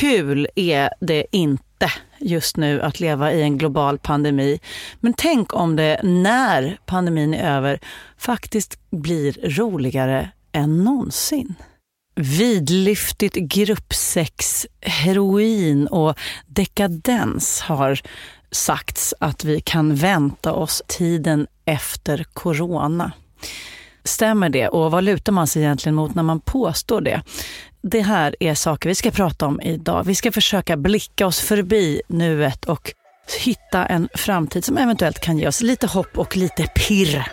[0.00, 4.60] kul är det inte just nu att leva i en global pandemi.
[5.00, 7.80] Men tänk om det när pandemin är över
[8.18, 11.54] faktiskt blir roligare än någonsin.
[12.14, 18.00] Vidlyftigt gruppsex, heroin och dekadens har
[18.50, 23.12] sagts att vi kan vänta oss tiden efter corona.
[24.04, 24.68] Stämmer det?
[24.68, 27.22] Och vad lutar man sig egentligen mot när man påstår det?
[27.90, 30.04] Det här är saker vi ska prata om idag.
[30.04, 32.92] Vi ska försöka blicka oss förbi nuet och
[33.44, 37.32] hitta en framtid som eventuellt kan ge oss lite hopp och lite pirr.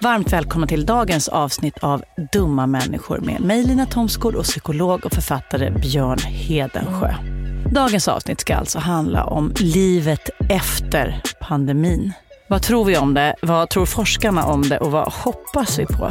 [0.00, 5.12] Varmt välkomna till dagens avsnitt av Dumma människor med mig Lina Thomsgård och psykolog och
[5.12, 7.14] författare Björn Hedensjö.
[7.74, 12.12] Dagens avsnitt ska alltså handla om livet efter pandemin.
[12.48, 13.34] Vad tror vi om det?
[13.42, 14.78] Vad tror forskarna om det?
[14.78, 16.10] Och vad hoppas vi på?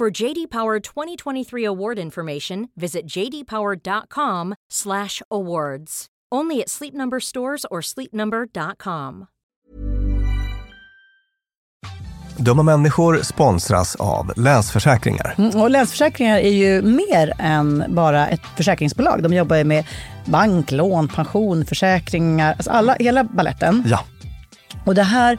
[0.00, 6.06] For JD Power 2023 award information, visit jdpower.com/awards.
[6.34, 9.26] Only at Sleep Number stores or sleepnumber.com.
[12.36, 15.34] Dumma människor sponsras av Länsförsäkringar.
[15.38, 19.22] Mm, och Länsförsäkringar är ju mer än bara ett försäkringsbolag.
[19.22, 19.84] De jobbar ju med
[20.24, 23.82] bank, lån, pension, försäkringar, alltså alla, hela balletten.
[23.86, 24.04] Ja.
[24.84, 25.38] Och det här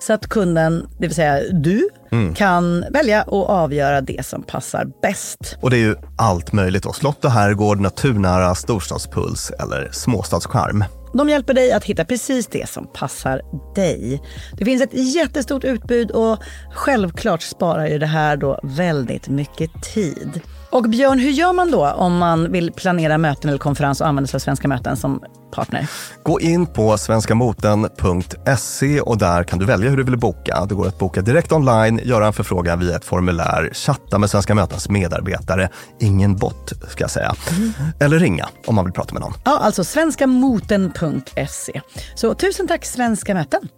[0.00, 1.88] så att kunden, det vill säga du,
[2.34, 5.56] kan välja och avgöra det som passar bäst.
[5.60, 6.92] Och det är ju allt möjligt då.
[6.92, 10.84] Slott och herrgård, naturnära storstadspuls eller småstadscharm.
[11.14, 13.42] De hjälper dig att hitta precis det som passar
[13.74, 14.22] dig.
[14.58, 16.38] Det finns ett jättestort utbud och
[16.74, 20.40] självklart sparar ju det här då väldigt mycket tid.
[20.70, 24.28] Och Björn, hur gör man då om man vill planera möten eller konferens och använda
[24.28, 25.90] sig av Svenska möten som partner?
[26.22, 30.66] Gå in på svenskamoten.se och där kan du välja hur du vill boka.
[30.68, 34.54] Det går att boka direkt online, göra en förfrågan via ett formulär, chatta med Svenska
[34.54, 35.68] mötens medarbetare,
[36.00, 37.72] ingen bot ska jag säga, mm.
[38.00, 39.32] eller ringa om man vill prata med någon.
[39.44, 41.80] Ja, alltså svenskamoten.se.
[42.14, 43.68] Så tusen tack Svenska möten.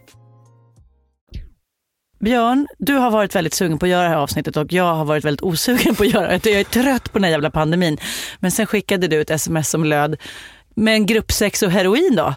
[2.22, 5.04] Björn, du har varit väldigt sugen på att göra det här avsnittet och jag har
[5.04, 6.50] varit väldigt osugen på att göra det.
[6.50, 7.98] Jag är trött på den här jävla pandemin.
[8.40, 10.16] Men sen skickade du ett sms som löd,
[10.76, 12.34] med gruppsex och heroin då?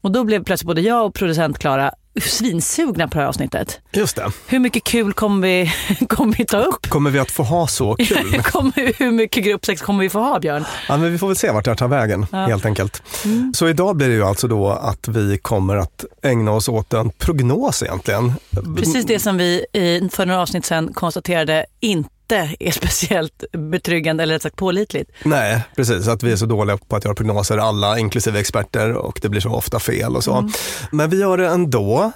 [0.00, 3.80] Och då blev plötsligt både jag och producent Klara svinsugna på det här avsnittet.
[3.92, 4.30] Just det.
[4.46, 5.72] Hur mycket kul kommer vi,
[6.06, 6.88] kommer vi ta upp?
[6.88, 8.42] Kommer vi att få ha så kul?
[8.44, 10.64] kommer, hur mycket gruppsex kommer vi få ha Björn?
[10.88, 12.38] Ja, men vi får väl se vart det här tar vägen ja.
[12.38, 13.02] helt enkelt.
[13.24, 13.52] Mm.
[13.56, 17.10] Så idag blir det ju alltså då att vi kommer att ägna oss åt en
[17.10, 18.32] prognos egentligen.
[18.76, 19.64] Precis det som vi
[20.12, 25.10] för några avsnitt sedan konstaterade inte inte är speciellt betryggande eller rätt sagt pålitligt.
[25.24, 26.08] Nej, precis.
[26.08, 29.40] Att vi är så dåliga på att göra prognoser alla, inklusive experter och det blir
[29.40, 30.36] så ofta fel och så.
[30.36, 30.50] Mm.
[30.92, 32.12] Men vi gör det ändå.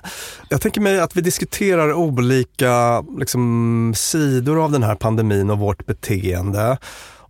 [0.48, 5.86] Jag tänker mig att vi diskuterar olika liksom, sidor av den här pandemin och vårt
[5.86, 6.78] beteende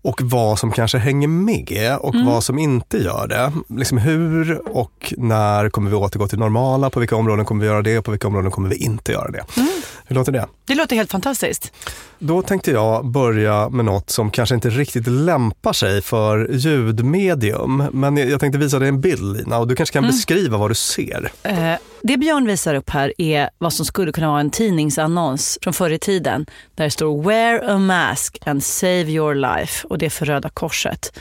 [0.05, 2.27] och vad som kanske hänger med och mm.
[2.27, 3.53] vad som inte gör det.
[3.79, 6.91] Liksom hur och när kommer vi återgå till normala?
[6.91, 9.45] På vilka områden kommer vi göra det på vilka områden kommer vi inte göra det?
[9.57, 9.69] Mm.
[10.07, 10.47] Hur låter det?
[10.67, 11.73] Det låter helt fantastiskt.
[12.19, 17.89] Då tänkte jag börja med något som kanske inte riktigt lämpar sig för ljudmedium.
[17.93, 20.17] Men jag tänkte visa dig en bild Lina och du kanske kan mm.
[20.17, 21.33] beskriva vad du ser.
[21.43, 25.73] Eh, det Björn visar upp här är vad som skulle kunna vara en tidningsannons från
[25.73, 26.47] förr i tiden.
[26.75, 30.49] Där det står “Wear a mask and save your life” och det är för Röda
[30.49, 31.19] Korset.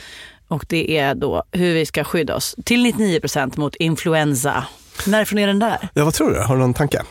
[0.48, 4.64] Och det är då hur vi ska skydda oss till 99% mot influensa.
[5.06, 5.88] Närifrån är den där?
[5.94, 6.40] Ja, vad tror du?
[6.40, 7.02] Har du någon tanke?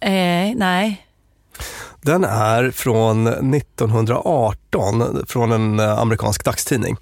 [0.00, 1.06] Eh, nej.
[2.02, 6.96] Den är från 1918, från en eh, amerikansk dagstidning.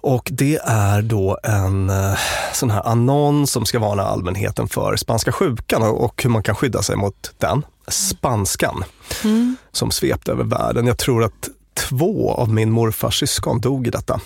[0.00, 2.18] Och det är då en eh,
[2.52, 6.82] sån här annons som ska varna allmänheten för spanska sjukan och hur man kan skydda
[6.82, 8.84] sig mot den, spanskan,
[9.24, 9.56] mm.
[9.72, 10.86] som svepte över världen.
[10.86, 11.48] Jag tror att
[11.78, 14.20] två av min morfars syskon dog i detta.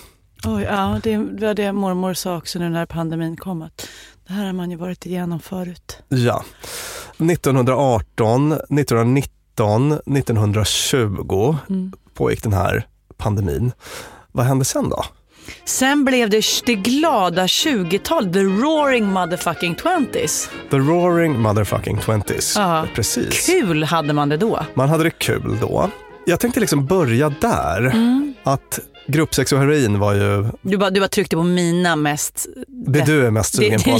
[0.45, 3.61] Oj, ja, det var det mormor sa också nu när pandemin kom.
[3.61, 3.87] Att
[4.27, 5.97] det här har man ju varit igenom förut.
[6.07, 6.43] Ja.
[7.17, 11.91] 1918, 1919, 1920 mm.
[12.13, 13.71] pågick den här pandemin.
[14.31, 15.05] Vad hände sen då?
[15.65, 20.49] Sen blev det det glada 20-talet, the roaring motherfucking twenties.
[20.69, 22.87] The roaring motherfucking twenties, ja.
[22.95, 23.45] precis.
[23.45, 24.65] Kul hade man det då.
[24.73, 25.89] Man hade det kul då.
[26.25, 27.85] Jag tänkte liksom börja där.
[27.85, 28.33] Mm.
[28.43, 30.49] Att gruppsex och heroin var ju...
[30.61, 32.47] Du bara, du bara tryckte på mina mest...
[32.67, 33.99] Det du är mest sugen på.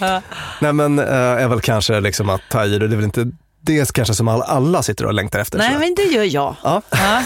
[0.60, 2.88] Nej men äh, är väl kanske liksom att ta i det.
[2.88, 5.58] Det är väl inte det kanske som alla sitter och längtar efter.
[5.58, 6.56] Nej, men det gör jag.
[6.62, 6.82] Ja.
[6.90, 7.22] ja.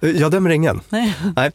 [0.08, 0.80] jag dömer ingen.
[0.88, 1.14] Nej.
[1.36, 1.50] Nej.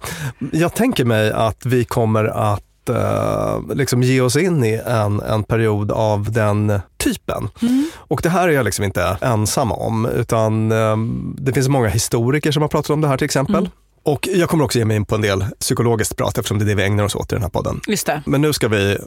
[0.51, 5.43] Jag tänker mig att vi kommer att uh, liksom ge oss in i en, en
[5.43, 7.49] period av den typen.
[7.61, 7.89] Mm.
[7.95, 12.51] Och det här är jag liksom inte ensam om, utan um, det finns många historiker
[12.51, 13.55] som har pratat om det här till exempel.
[13.55, 13.71] Mm.
[14.03, 16.67] Och jag kommer också ge mig in på en del psykologiskt prat eftersom det är
[16.67, 17.81] det vi ägnar oss åt i den här podden.
[18.25, 18.97] Men nu ska vi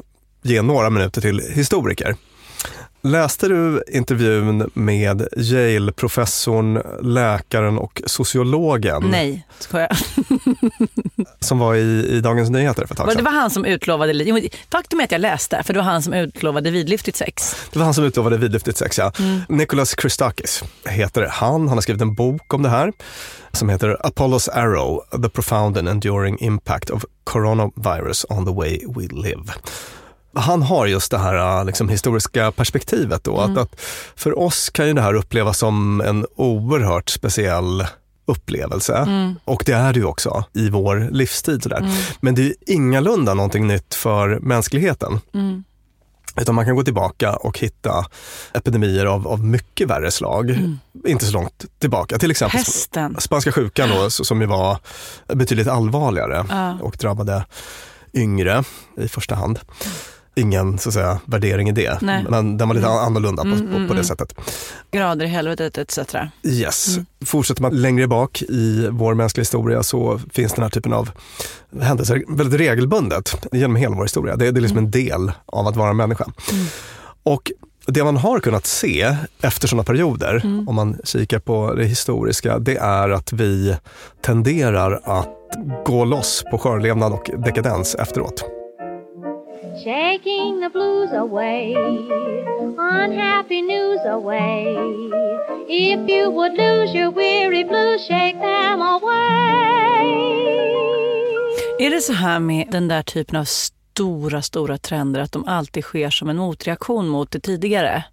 [0.43, 2.17] ge några minuter till historiker.
[3.05, 9.03] Läste du intervjun med Yale-professorn, läkaren och sociologen?
[9.11, 9.99] Nej, skojar.
[11.41, 13.17] som var i, i Dagens Nyheter för ett tag sedan.
[13.17, 14.43] Det var han som utlovade,
[14.73, 17.57] faktum är att jag läste, för det var han som utlovade vidlyftigt sex.
[17.73, 19.13] Det var han som utlovade vidlyftigt sex, ja.
[19.19, 19.41] Mm.
[19.49, 21.69] Nicholas Christakis heter han.
[21.69, 22.93] Han har skrivit en bok om det här
[23.53, 29.09] som heter Apollos Arrow, The Profound and Enduring Impact of Coronavirus on the Way We
[29.11, 29.53] Live
[30.35, 33.25] han har just det här äh, liksom, historiska perspektivet.
[33.25, 33.53] Då, mm.
[33.53, 33.81] att, att,
[34.17, 37.87] för oss kan ju det här upplevas som en oerhört speciell
[38.27, 38.97] upplevelse.
[38.97, 39.35] Mm.
[39.45, 41.63] Och det är det ju också i vår livstid.
[41.63, 41.79] Sådär.
[41.79, 41.93] Mm.
[42.21, 45.21] Men det är ingalunda någonting nytt för mänskligheten.
[45.35, 45.65] Mm.
[46.37, 48.07] Utan man kan gå tillbaka och hitta
[48.55, 50.51] epidemier av, av mycket värre slag.
[50.51, 50.79] Mm.
[51.07, 52.19] Inte så långt tillbaka.
[52.19, 53.17] Till exempel Hästen.
[53.19, 54.79] spanska sjukan då, som ju var
[55.35, 56.83] betydligt allvarligare uh.
[56.83, 57.45] och drabbade
[58.13, 58.65] yngre
[58.97, 59.59] i första hand
[60.37, 61.99] ingen så att säga, värdering i det.
[62.03, 62.27] Nej.
[62.29, 62.99] Men den var lite mm.
[62.99, 64.05] annorlunda på, mm, på, på, det mm.
[64.05, 64.35] sättet.
[64.91, 65.99] Grader i helvetet etc.
[66.43, 66.89] Yes.
[66.89, 67.07] Mm.
[67.25, 71.11] Fortsätter man längre bak i vår mänskliga historia så finns den här typen av
[71.81, 74.37] händelser väldigt regelbundet genom hela vår historia.
[74.37, 76.25] Det, det är liksom en del av att vara människa.
[76.53, 76.67] Mm.
[77.23, 77.53] Och
[77.87, 80.69] det man har kunnat se efter sådana perioder, mm.
[80.69, 83.77] om man kikar på det historiska, det är att vi
[84.23, 85.29] tenderar att
[85.85, 88.45] gå loss på skörlevnad och dekadens efteråt
[89.85, 91.75] shaking the blues away,
[92.79, 94.65] unhappy news away.
[95.69, 100.05] If you would lose your weary blues, shake them away.
[101.79, 105.85] Är det så här med den där typen av stora, stora trender att de alltid
[105.85, 108.05] sker som en motreaktion mot det tidigare?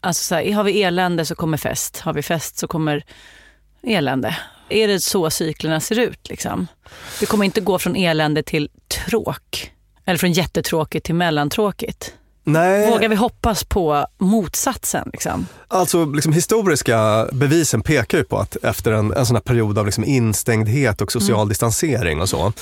[0.00, 3.04] Alltså så här, har vi elände så kommer fest, har vi fest så kommer
[3.82, 4.36] elände.
[4.68, 6.28] Är det så cyklerna ser ut?
[6.28, 6.66] Liksom?
[7.20, 9.72] Det kommer inte gå från elände till tråk.
[10.10, 12.14] Eller från jättetråkigt till mellantråkigt.
[12.44, 15.10] Nej, Vågar vi hoppas på motsatsen?
[15.12, 15.46] Liksom?
[15.68, 19.86] alltså liksom historiska bevisen pekar ju på att efter en, en sån här period av
[19.86, 22.52] liksom instängdhet och social distansering och så,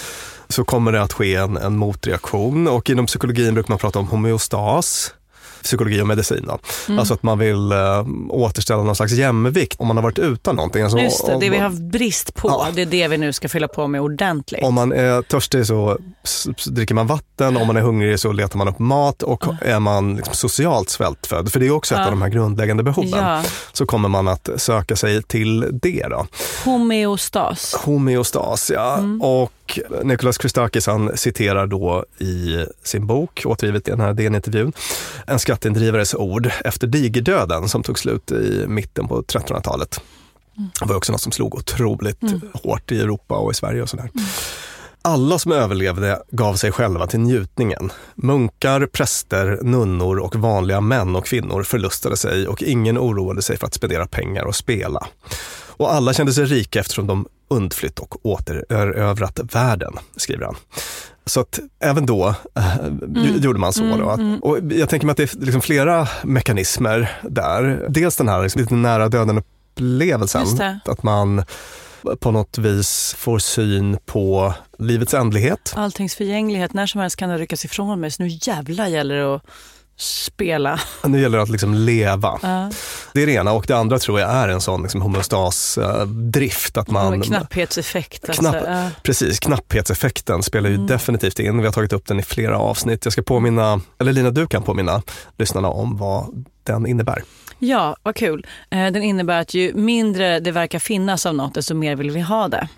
[0.49, 4.09] så kommer det att ske en, en motreaktion och inom psykologin brukar man prata om
[4.09, 5.15] homeostas
[5.63, 6.45] psykologi och medicin.
[6.47, 6.59] Då.
[6.99, 10.83] Alltså att man vill eh, återställa någon slags jämvikt om man har varit utan någonting.
[10.83, 12.67] Alltså, Just det, om, det vi har haft brist på, Ja.
[12.75, 14.63] det är det vi nu ska fylla på med ordentligt.
[14.63, 15.99] Om man är törstig så
[16.67, 20.17] dricker man vatten, om man är hungrig så letar man upp mat och är man
[20.17, 22.05] liksom socialt svältfödd, för det är också ett Ja.
[22.05, 23.43] av de här grundläggande behoven, Ja.
[23.73, 26.07] så kommer man att söka sig till det.
[26.11, 26.27] Då.
[26.65, 27.75] Homeostas.
[27.75, 28.97] Homeostas, ja.
[28.99, 29.23] Mm.
[29.23, 29.53] Och
[30.03, 34.73] Nicholas Christakis han citerar då i sin bok, återgivet i den här DN-intervjun,
[35.27, 40.01] en skatteindrivares ord efter digerdöden som tog slut i mitten på 1300-talet.
[40.81, 42.21] Det var också något som slog otroligt
[42.53, 44.11] hårt i Europa och i Sverige och sådär.
[45.03, 47.93] Alla som överlevde gav sig själva till njutningen.
[48.15, 53.67] Munkar, präster, nunnor och vanliga män och kvinnor förlustade sig och ingen oroade sig för
[53.67, 55.07] att spendera pengar och spela.
[55.67, 60.57] Och alla kände sig rika eftersom de undflytt och återerövrat världen, skriver han.
[61.27, 63.41] Så att även då eh, Mm.
[63.41, 63.83] gjorde man så.
[63.97, 64.09] Då.
[64.11, 67.87] Att, och jag tänker mig att det är liksom flera mekanismer där.
[67.89, 70.81] Dels den här liksom lite nära döden-upplevelsen.
[70.85, 71.45] Att man
[72.21, 75.73] på något vis får syn på livets ändlighet.
[75.77, 78.11] Alltings förgänglighet, när som helst kan det ryckas ifrån mig.
[78.11, 79.43] Så nu jävlar gäller det att
[80.01, 80.81] spela.
[81.05, 82.39] Nu gäller det att liksom leva.
[82.43, 82.71] Ja.
[83.13, 86.77] Det är det ena och det andra tror jag är en sån liksom homeostas-drift.
[86.77, 88.29] Att man, knapphetseffekt.
[88.29, 88.43] Alltså.
[88.43, 88.91] Knapp, Ja.
[89.03, 90.87] Precis, knapphetseffekten spelar ju Mm.
[90.87, 91.59] definitivt in.
[91.59, 93.05] Vi har tagit upp den i flera avsnitt.
[93.07, 95.03] Jag ska påminna, eller Lina du kan påminna
[95.39, 97.23] lyssnarna om vad den innebär.
[97.59, 98.47] Ja, vad kul.
[98.71, 102.21] Eh, Den innebär att ju mindre det verkar finnas av något, desto mer vill vi
[102.21, 102.69] ha det.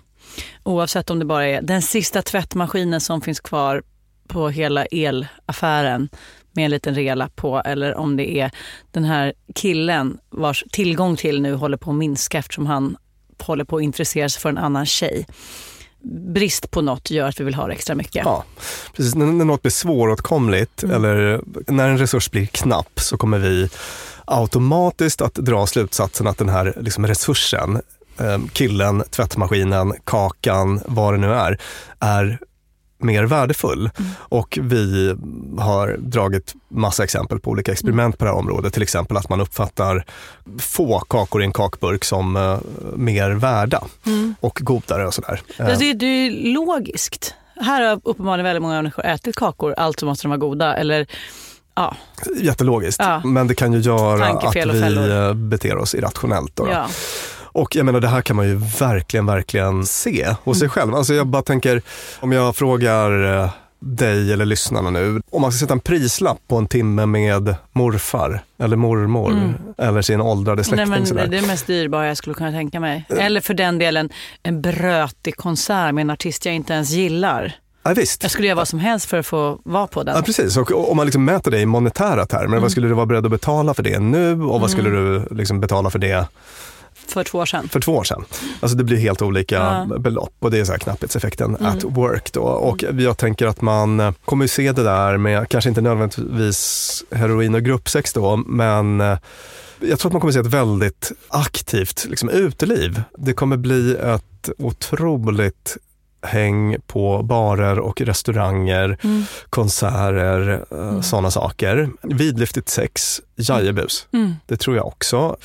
[0.63, 3.83] Oavsett om det bara är den sista tvättmaskinen som finns kvar
[4.27, 6.09] på hela elaffären
[6.51, 8.51] med en liten relapp på eller om det är
[8.91, 12.97] den här killen vars tillgång till nu håller på att minska eftersom han
[13.39, 15.25] håller på att intressera sig för en annan tjej.
[16.33, 18.25] Brist på något gör att vi vill ha det extra mycket.
[18.25, 18.43] Ja,
[18.95, 19.15] precis.
[19.15, 20.95] När, när något blir svåråtkomligt Mm.
[20.95, 23.69] eller när en resurs blir knapp så kommer vi
[24.25, 27.81] automatiskt att dra slutsatsen att den här liksom, resursen,
[28.19, 31.57] eh, killen, tvättmaskinen, kakan, vad det nu är,
[31.99, 32.39] är
[33.03, 33.89] mer värdefull.
[33.99, 34.11] Mm.
[34.19, 35.15] Och vi
[35.59, 38.73] har dragit massa exempel på olika experiment på det här området.
[38.73, 40.05] Till exempel att man uppfattar
[40.59, 42.59] få kakor i en kakburk som eh,
[42.95, 43.83] mer värda
[44.39, 45.41] och godare och sådär.
[45.57, 47.33] Eh, Alltså, det, det är logiskt.
[47.55, 50.75] Här har uppenbarligen väldigt många människor ätit kakor, alltså måste de vara goda.
[50.75, 51.07] Eller,
[51.75, 51.95] ja,
[52.41, 53.21] Jättelogiskt, Ja.
[53.25, 56.55] men det kan ju göra att vi eh, beter oss irrationellt.
[56.55, 56.71] Då, då.
[56.71, 56.87] ja.
[57.53, 60.59] Och jag menar, det här kan man ju verkligen, verkligen se hos Mm.
[60.59, 60.95] sig själv.
[60.95, 61.81] Alltså jag bara tänker,
[62.19, 66.55] om jag frågar eh, dig eller lyssnarna nu, om man ska sätta en prislapp på
[66.57, 70.89] en timme med morfar eller mormor eller sin åldrade Nej, släkting.
[70.89, 71.27] men sådär.
[71.27, 73.05] det är det mest dyrbara jag skulle kunna tänka mig.
[73.09, 74.09] Eller för den delen
[74.43, 77.53] en brötig konsert med en artist jag inte ens gillar.
[77.83, 78.23] Ja, visst.
[78.23, 80.15] Jag skulle göra vad som helst för att få vara på den.
[80.15, 80.57] Ja, precis.
[80.57, 82.61] Och om man liksom mäter det i monetära termer, Mm.
[82.61, 85.59] vad skulle du vara beredd att betala för det nu och vad skulle du liksom
[85.59, 86.25] betala för det
[87.13, 87.69] För två år sedan.
[87.69, 88.25] för två år sedan.
[88.59, 89.81] Alltså det blir helt olika Ja.
[89.83, 90.01] Mm.
[90.01, 92.41] belopp och det är så här knapphetseffekten at work då.
[92.41, 97.03] Och jag tänker att man eh, kommer ju se det där med, kanske inte nödvändigtvis
[97.11, 99.17] heroin och gruppsex då, men eh,
[99.79, 103.03] jag tror att man kommer se ett väldigt aktivt liksom, uteliv.
[103.17, 105.77] Det kommer bli ett otroligt
[106.23, 109.23] häng på barer och restauranger, Mm.
[109.49, 111.03] konserter, mm.
[111.03, 111.89] sådana saker.
[112.01, 114.07] Vidlyftigt sex, jajebus.
[114.13, 114.33] Mm.
[114.45, 115.37] Det tror jag också.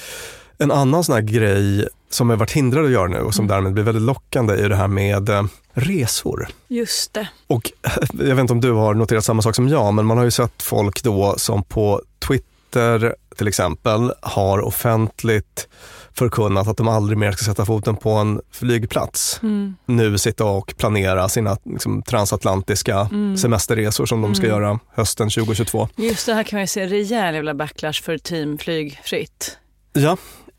[0.58, 3.54] En annan sån här grej som jag varit hindrad att göra nu och som Mm.
[3.56, 6.48] därmed blir väldigt lockande är det här med eh, resor.
[6.68, 7.28] Just det.
[7.46, 7.72] Och
[8.12, 10.30] jag vet inte om du har noterat samma sak som jag, men man har ju
[10.30, 15.68] sett folk då som på Twitter till exempel har offentligt
[16.14, 19.40] förkunnat att de aldrig mer ska sätta foten på en flygplats.
[19.42, 19.76] Mm.
[19.86, 23.36] Nu sitta och planera sina liksom, transatlantiska Mm.
[23.36, 25.88] semesterresor som de ska göra hösten 2022.
[25.96, 29.58] Just det, här kan man ju se rejäl jävla backlash för team flygfritt.
[29.92, 30.16] Ja,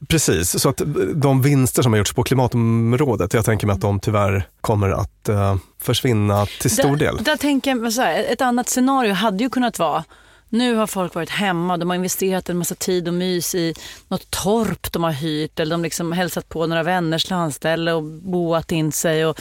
[0.08, 0.82] Precis, så att
[1.16, 5.30] de vinster som har gjorts på klimatområdet, jag tänker mig att de tyvärr kommer att
[5.30, 7.24] uh, försvinna till stor där, del.
[7.24, 10.04] Där tänker jag, så här, ett annat scenario hade ju kunnat vara
[10.50, 13.74] nu har folk varit hemma, de har investerat en massa tid och mys i
[14.08, 18.72] något torp de har hyrt eller de liksom hälsat på några vänners landställe och boat
[18.72, 19.26] in sig.
[19.26, 19.40] Och,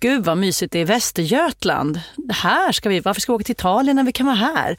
[0.00, 2.00] Gud vad mysigt det är i Västergötland.
[2.28, 4.76] Här ska vi, varför ska vi åka till Italien när vi kan vara här?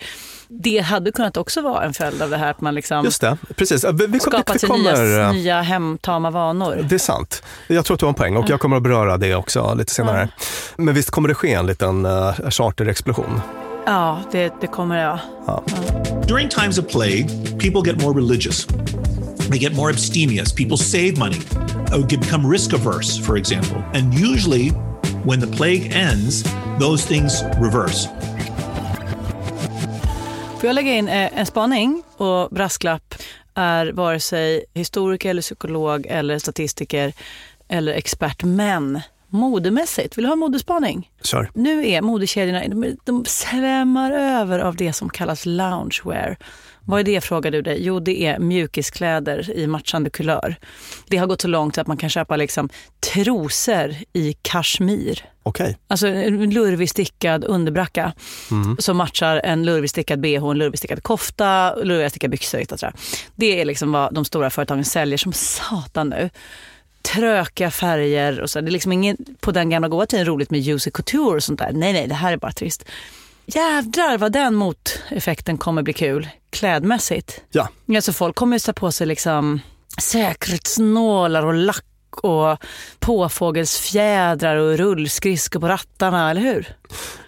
[0.47, 3.37] Det hade kunnat också vara en följd av det här att man liksom Just det,
[3.55, 3.85] precis.
[3.93, 6.85] Vi, vi, skapat vi sig kommer, nya, nya hemtama vanor.
[6.89, 7.43] Det är sant.
[7.67, 9.93] Jag tror att du har en poäng och jag kommer att beröra det också lite
[9.93, 10.29] senare.
[10.75, 13.41] Men visst kommer det ske en liten uh, charterexplosion?
[13.85, 15.19] Ja, det, det kommer jag.
[15.47, 15.63] Ja.
[16.27, 17.27] During times of plague,
[17.59, 18.67] people get more religious.
[19.49, 20.53] They get more abstemious.
[20.53, 21.39] People save money,
[21.91, 23.83] or become risk averse, for example.
[23.93, 24.71] And usually,
[25.25, 26.43] when the plague ends,
[26.79, 28.09] those things reverse.
[30.59, 33.15] Får jag lägga in eh, en spaning och brasklapp
[33.53, 37.13] är vare sig historiker eller psykolog eller statistiker
[37.67, 40.17] eller expert, men modemässigt.
[40.17, 41.09] Vill du ha en modespaning?
[41.23, 41.51] Kör.
[41.53, 46.37] Nu är modekedjorna, de, de svämmar över av det som kallas loungewear.
[46.89, 47.77] Vad är det frågar du dig?
[47.81, 50.55] Jo, det är mjukiskläder i matchande kulör.
[51.07, 52.69] Det har gått så långt att man kan köpa liksom
[53.13, 55.25] trosor i kashmir.
[55.43, 55.77] Okej.
[55.87, 58.13] Alltså en lurvig stickad underbracka
[58.79, 62.83] som matchar en lurvig stickad bh, en lurvig stickad kofta, lurviga stickade byxor etc.
[63.35, 66.29] Det är liksom vad de stora företagen säljer som satan nu.
[67.01, 68.61] Trökiga färger och så.
[68.61, 71.59] Det är liksom ingen på den gamla goda tiden roligt med juicy couture och sånt
[71.59, 71.71] där.
[71.73, 72.85] Nej, nej, det här är bara trist.
[73.55, 77.41] Jädrar vad den moteffekten kommer bli kul klädmässigt.
[77.51, 79.59] Ja, Alltså folk kommer ju sätta på sig liksom
[80.01, 81.83] säkerhetsnålar och lack
[82.21, 82.57] och
[82.99, 86.67] påfågelsfjädrar och rullskridskor på rattarna, eller hur?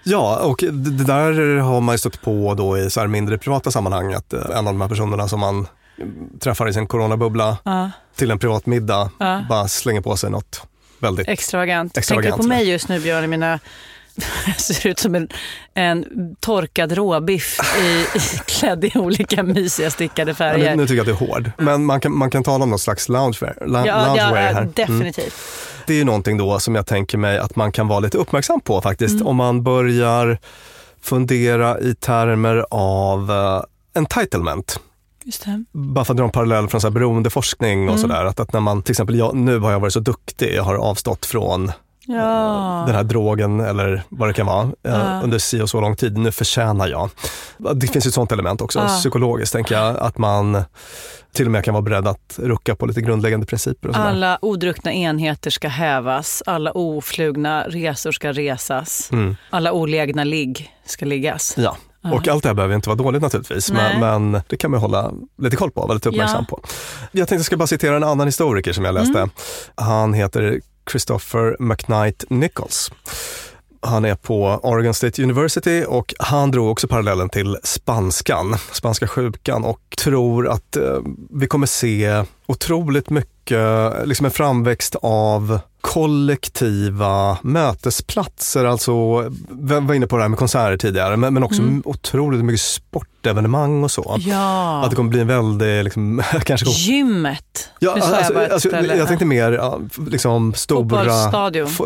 [0.03, 3.71] Ja, och det där har man ju stött på då i så här mindre privata
[3.71, 4.13] sammanhang.
[4.13, 5.67] Att eh, en av de här personerna som man
[6.39, 7.91] träffar i sin coronabubbla Ja.
[8.15, 9.41] till en privat middag Ja.
[9.49, 10.61] bara slänger på sig något
[10.99, 11.27] väldigt...
[11.27, 11.97] Extravagant.
[11.97, 13.59] Extravagant, Tänker du på mig just nu Björn i mina
[14.57, 15.27] ser ut som en,
[15.73, 16.05] en
[16.39, 20.69] torkad råbiff i, klädd i olika mysiga stickade Ja, färger.
[20.69, 21.51] nu, nu tycker jag att det är hård.
[21.57, 24.61] Men man kan, man kan tala om något slags loungewear, la, ja, loungewear ja, här.
[24.61, 24.73] Mm.
[24.75, 25.35] definitivt.
[25.87, 28.59] Det är ju någonting då som jag tänker mig att man kan vara lite uppmärksam
[28.61, 29.15] på faktiskt.
[29.15, 29.27] Mm.
[29.27, 30.37] Om man börjar
[31.01, 33.61] fundera i termer av uh,
[33.95, 34.79] entitlement.
[35.71, 38.01] Bara för att dra en parallell från så här beroendeforskning och Mm.
[38.01, 38.25] sådär.
[38.25, 40.75] Att, att när man till exempel, jag, nu har jag varit så duktig, jag har
[40.75, 41.71] avstått från
[42.11, 42.83] Ja.
[42.87, 45.21] den här drogen eller vad det kan vara eh, Ja.
[45.23, 46.17] under si och så lång tid.
[46.17, 47.09] Nu förtjänar jag.
[47.75, 48.87] Det finns ett sånt element också, Ja.
[48.87, 49.97] psykologiskt tänker jag.
[49.97, 50.63] Att man
[51.33, 53.89] till och med kan vara beredd att rucka på lite grundläggande principer.
[53.89, 53.95] Och.
[53.97, 59.35] Alla odruckna enheter ska hävas, alla oflugna resor ska resas, Mm.
[59.49, 61.55] alla olägna ligg ska liggas.
[61.57, 61.77] Ja.
[62.13, 65.11] Och allt det här behöver inte vara dåligt naturligtvis, men, men det kan man hålla
[65.41, 66.55] lite koll på, vara lite uppmärksam Ja.
[66.55, 66.61] på.
[67.11, 69.17] Jag tänkte jag ska bara citera en annan historiker som jag läste.
[69.17, 69.29] Mm.
[69.75, 70.59] Han heter
[70.91, 72.91] Christopher McKnight Nichols.
[73.81, 79.63] Han är på Oregon State University och han drog också parallellen till spanskan, spanska sjukan
[79.63, 80.99] och tror att eh,
[81.29, 90.07] vi kommer se otroligt mycket, liksom en framväxt av kollektiva mötesplatser, alltså, vi var inne
[90.07, 94.15] på det här med konserter tidigare, men, men också otroligt mycket sportevenemang och så.
[94.19, 97.69] Ja, Att det kommer bli en väldig, liksom, kanske gymmet.
[97.79, 99.59] Ja, Nu sa jag alltså, bara alltså, jag tänkte mer
[100.09, 101.03] liksom stora,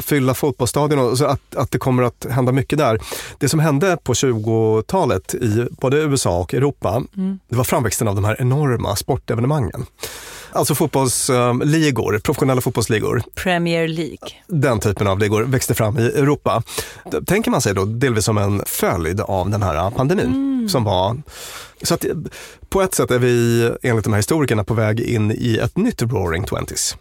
[0.01, 2.99] fylla fotbollsstadion och så att, att det kommer att hända mycket där.
[3.39, 7.39] Det som hände på 20-talet i både USA och Europa, Mm.
[7.49, 9.85] det var framväxten av de här enorma sportevenemangen.
[10.55, 13.23] Alltså fotbollsligor, professionella fotbollsligor.
[13.35, 14.29] Premier League.
[14.47, 16.63] Den typen av ligor växte fram i Europa.
[17.27, 20.69] Tänker man sig då delvis som en följd av den här pandemin Mm.
[20.69, 21.17] som var.
[21.81, 22.05] Så att
[22.69, 26.01] på ett sätt är vi enligt de här historikerna på väg in i ett nytt
[26.01, 26.95] Roaring Twenties.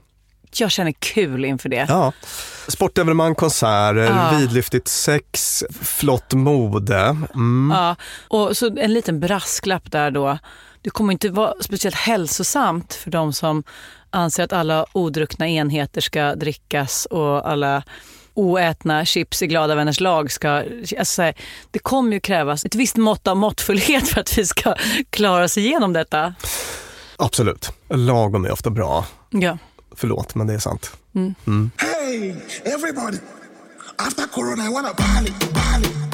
[0.56, 1.86] Jag känner kul inför det.
[1.88, 2.12] Ja.
[2.68, 3.96] Sportevenemang, konserter,
[4.32, 4.38] Ja.
[4.38, 7.16] vidlyftigt sex, flott mode.
[7.34, 7.70] Mm.
[7.76, 7.96] Ja,
[8.28, 10.38] och så en liten brasklapp där då.
[10.84, 13.62] Det kommer inte vara speciellt hälsosamt för de som
[14.10, 17.82] anser att alla odruckna enheter ska drickas och alla
[18.34, 20.64] oätna chips i glada vänners lag ska...
[20.98, 21.32] Alltså,
[21.70, 24.74] det kommer ju krävas ett visst mått av måttfullhet för att vi ska
[25.10, 26.34] klara oss igenom detta.
[27.16, 27.70] Absolut.
[27.88, 29.06] Lagom är ofta bra.
[29.30, 29.58] Ja.
[29.96, 30.90] Förlåt, men det är sant.
[31.76, 33.18] Hey, everybody.
[33.96, 36.13] After Corona, I party, party, party,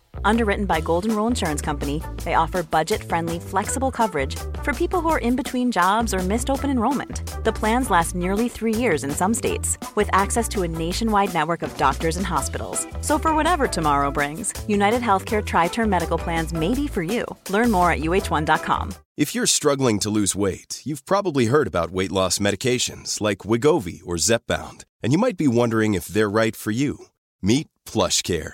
[0.25, 5.09] Underwritten by Golden Rule Insurance Company, they offer budget friendly, flexible coverage for people who
[5.09, 7.43] are in between jobs or missed open enrollment.
[7.43, 11.61] The plans last nearly three years in some states, with access to a nationwide network
[11.61, 12.87] of doctors and hospitals.
[13.01, 17.25] So, for whatever tomorrow brings, United Healthcare Tri Term Medical Plans may be for you.
[17.49, 18.93] Learn more at uh1.com.
[19.17, 24.01] If you're struggling to lose weight, you've probably heard about weight loss medications like Wigovi
[24.05, 27.05] or Zepbound, and you might be wondering if they're right for you.
[27.41, 28.53] Meet PlushCare,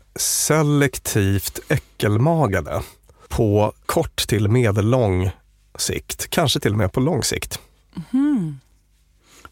[0.15, 2.81] selektivt äckelmagade
[3.29, 5.31] på kort till medellång
[5.77, 7.59] sikt, kanske till och med på lång sikt.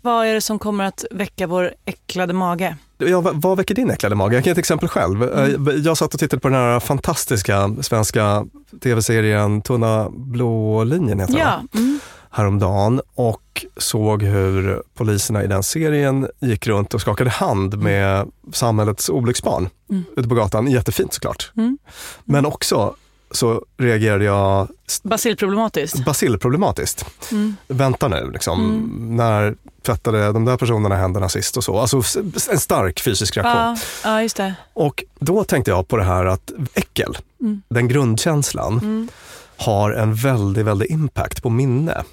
[0.01, 2.77] Vad är det som kommer att väcka vår äcklade mage?
[2.97, 4.35] Ja, vad, väcker din äcklade mage?
[4.35, 5.23] Jag kan ge ett exempel själv.
[5.23, 8.45] Eh, Jag satt och tittade på den här fantastiska svenska
[8.83, 11.41] tv-serien Tunna blå linjen heter den?
[11.41, 11.99] Ja, mm.
[12.31, 19.09] Häromdagen och såg hur poliserna i den serien gick runt och skakade hand med samhällets
[19.09, 19.69] olycksbarn
[20.17, 20.67] ute på gatan.
[20.67, 21.51] Jättefint såklart.
[21.57, 21.77] Mm.
[22.25, 22.95] Men också
[23.31, 24.67] så reagerade jag
[25.03, 26.05] basilproblematiskt.
[26.05, 27.05] basilproblematiskt.
[27.31, 27.55] Mm.
[27.67, 31.79] Vänta nu, liksom, när tvättade de där personerna händerna sist och så.
[31.79, 32.01] Alltså
[32.51, 33.55] en stark fysisk reaktion.
[33.55, 34.53] Ja, ja, just det.
[34.73, 37.61] Och då tänkte jag på det här att äckel, Mm.
[37.69, 39.07] den grundkänslan,
[39.57, 42.03] har en väldigt, väldigt impact på minne.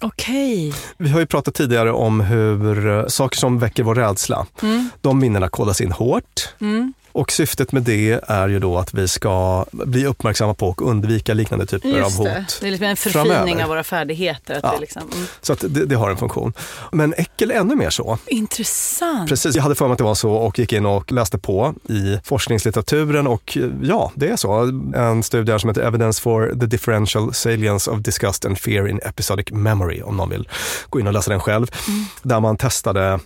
[0.00, 0.72] Okej.
[0.98, 4.90] Vi har ju pratat tidigare om hur eh, saker som väcker vår rädsla, Mm.
[5.00, 6.48] de minnena kodas in hårt.
[6.60, 6.92] Mm.
[7.12, 11.34] Och syftet med det är ju då att vi ska bli uppmärksamma på och undvika
[11.34, 12.26] liknande typer av Just hot.
[12.26, 12.46] det.
[12.60, 13.62] Det är liksom en förfining framöver.
[13.62, 14.54] av våra färdigheter.
[14.54, 14.72] Att Ja.
[14.72, 15.26] det liksom, mm.
[15.40, 16.52] Så att det, det har en funktion.
[16.92, 18.18] Men äckel ännu mer så.
[18.26, 19.28] Intressant.
[19.28, 21.74] Precis, jag hade för mig att det var så och gick in och läste på
[21.88, 24.52] i forskningslitteraturen och ja, det är så.
[24.96, 29.00] En studie här som heter Evidence for the Differential Salience of Disgust and Fear in
[29.04, 30.48] Episodic Memory, om någon vill
[30.90, 31.66] gå in och läsa den själv.
[32.22, 33.18] Där man testade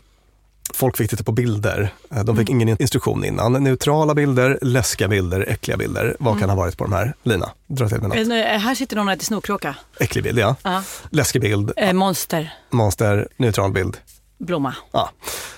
[0.74, 1.94] Folk fick titta på bilder.
[2.14, 3.52] Eh, De fick ingen instruktion innan.
[3.52, 6.16] Neutrala bilder, läskiga bilder, äckliga bilder.
[6.20, 7.14] Vad kan ha varit på de här?
[7.22, 8.18] Lina, dra till med något.
[8.18, 9.74] Eh, nu, eh, Här sitter någon och äter snorkråka.
[10.00, 10.56] Äcklig bild, ja.
[10.62, 10.82] Ja.
[11.11, 13.96] Läskig bild, Eh, monster, monster, neutral bild.
[14.38, 14.74] blomma.
[14.92, 15.11] Ja.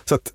[0.04, 0.32] Så att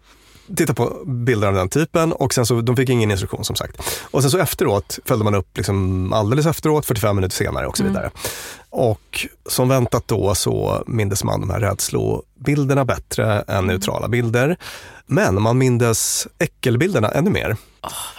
[0.55, 3.81] titta på bilder av den typen och sen så, de fick ingen instruktion som sagt.
[4.11, 7.83] Och sen så efteråt följde man upp liksom alldeles efteråt, 45 minuter senare och så
[7.83, 8.11] vidare.
[8.69, 14.57] Och som väntat då så mindes man de här rädslobilderna bättre än neutrala bilder.
[15.05, 17.57] Men man mindes äckelbilderna ännu mer.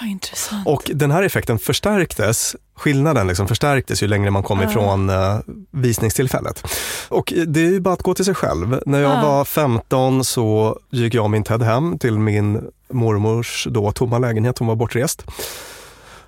[0.00, 0.66] Vad intressant.
[0.66, 5.38] Och den här effekten förstärktes, skillnaden liksom förstärktes ju längre man kom ifrån eh,
[5.70, 6.62] visningstillfället.
[7.08, 8.80] Och det är ju bara att gå till sig själv.
[8.86, 9.22] När jag Ja.
[9.22, 12.60] var 15 så gick jag och min Ted hem till min
[12.92, 15.24] mormors då tomma lägenhet, hon var bortrest.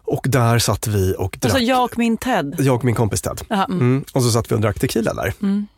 [0.05, 1.53] Och där satt vi och drack.
[1.55, 2.57] Alltså jag och min Ted.
[2.59, 3.41] Jag och min kompis Ted.
[3.49, 3.81] Jaha, mm.
[3.81, 4.05] Mm.
[4.13, 5.33] Och så satt vi och drack tequila där.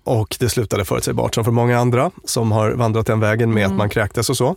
[0.04, 3.72] Och det slutade förutsägbart som för många andra som har vandrat den vägen med att
[3.74, 4.56] man kräktes och så.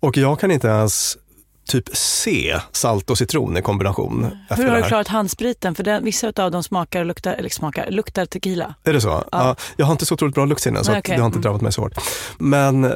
[0.00, 1.16] Och jag kan inte ens
[1.66, 5.74] typ se salt och citron i kombination efter Hur har du klarat handspriten?
[5.74, 8.74] För den, vissa av dem smakar och luktar, eller smakar, luktar tequila.
[8.84, 9.24] Är det så?
[9.32, 9.56] Ja.
[9.76, 11.16] jag har inte så otroligt bra luktsinne så Nej, att okej.
[11.16, 11.42] det har inte Mm.
[11.42, 11.92] drabbat mig så hårt.
[12.38, 12.90] Men eh,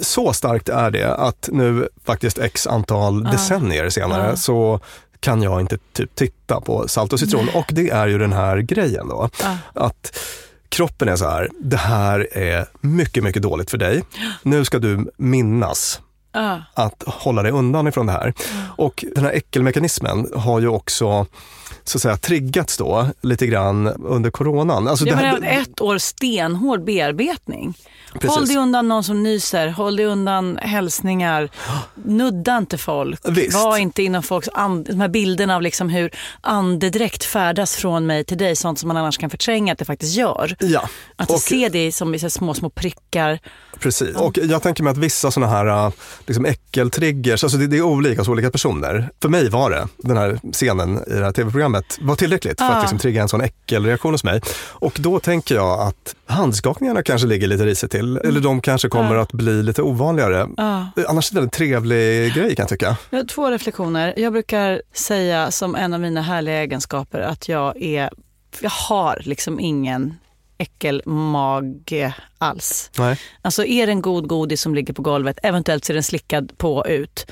[0.00, 4.36] så starkt är det att nu faktiskt x antal decennier senare Ja.
[4.36, 4.80] så
[5.20, 7.48] kan jag inte typ titta på salt och citron.
[7.54, 9.28] Och det är ju den här grejen då.
[9.42, 9.56] Ja.
[9.74, 10.18] Att
[10.68, 14.02] kroppen är så här, det här är mycket, mycket dåligt för dig.
[14.42, 16.00] Nu ska du minnas
[16.32, 16.62] Ja.
[16.74, 18.34] att hålla dig undan ifrån det här.
[18.76, 21.26] Och den här äckelmekanismen har ju också
[21.84, 24.88] så att säga triggats då lite grann under coronan.
[24.88, 27.74] Alltså det här, menar, ett år stenhård bearbetning.
[28.12, 28.30] Precis.
[28.30, 31.48] Håll dig undan någon som nyser, håll dig undan hälsningar,
[31.94, 33.20] nudda inte folk.
[33.28, 33.54] Visst.
[33.54, 38.24] Var inte inom folks and- de här bilderna av liksom hur andedräkt färdas från mig
[38.24, 40.56] till dig, sånt som man annars kan förtränga att det faktiskt gör.
[40.60, 43.38] ja, Att och, se det som små, små prickar.
[43.80, 44.16] precis.
[44.16, 45.92] Och jag tänker mig att vissa sådana här äh,
[46.26, 49.10] liksom äckeltriggers, alltså det, det är olika hos olika personer.
[49.22, 52.70] För mig var det, den här scenen i det här tv-programmet, var tillräckligt för Ah.
[52.70, 54.40] att liksom trigga en sån äckelreaktion hos mig.
[54.70, 59.16] Och då tänker jag att handskakningarna kanske ligger lite risigt till, eller de kanske kommer
[59.16, 60.48] att bli lite ovanligare.
[60.56, 60.86] Ja.
[61.08, 62.96] Annars är det en trevlig grej kan jag tycka.
[63.10, 64.14] Jag har två reflektioner.
[64.16, 68.10] Jag brukar säga som en av mina härliga egenskaper att jag är,
[68.60, 70.14] jag har liksom ingen
[70.62, 72.90] äckelmage alls.
[72.98, 73.18] Nej.
[73.42, 76.86] Alltså är det en god godis som ligger på golvet, eventuellt ser den slickad på
[76.86, 77.26] ut.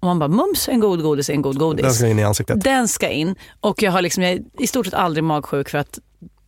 [0.00, 1.82] Och man bara mums, en god godis är en god godis.
[1.82, 2.64] Den ska in i ansiktet.
[2.64, 3.34] Den ska in.
[3.60, 5.98] Och jag har liksom, jag är i stort sett aldrig magsjuk för att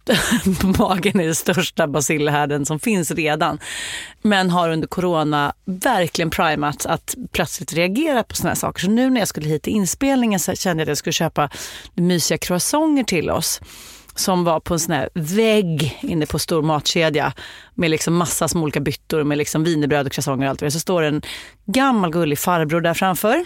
[0.79, 3.59] magen är den största basilhärden som finns redan.
[4.23, 8.81] Men har under corona verkligen primats att plötsligt reagera på såna här saker.
[8.81, 11.51] Så nu när jag skulle hit till inspelningen så kände jag att jag skulle köpa
[11.95, 13.61] mysiga croissanter till oss
[14.19, 17.33] som var på en sån här vägg inne på stor matkedja
[17.75, 20.73] med liksom massa små olika byttor med liksom wienerbröd och croissanter och allt vad det.
[20.73, 21.23] Så står en
[21.67, 23.45] gammal gullig farbror där framför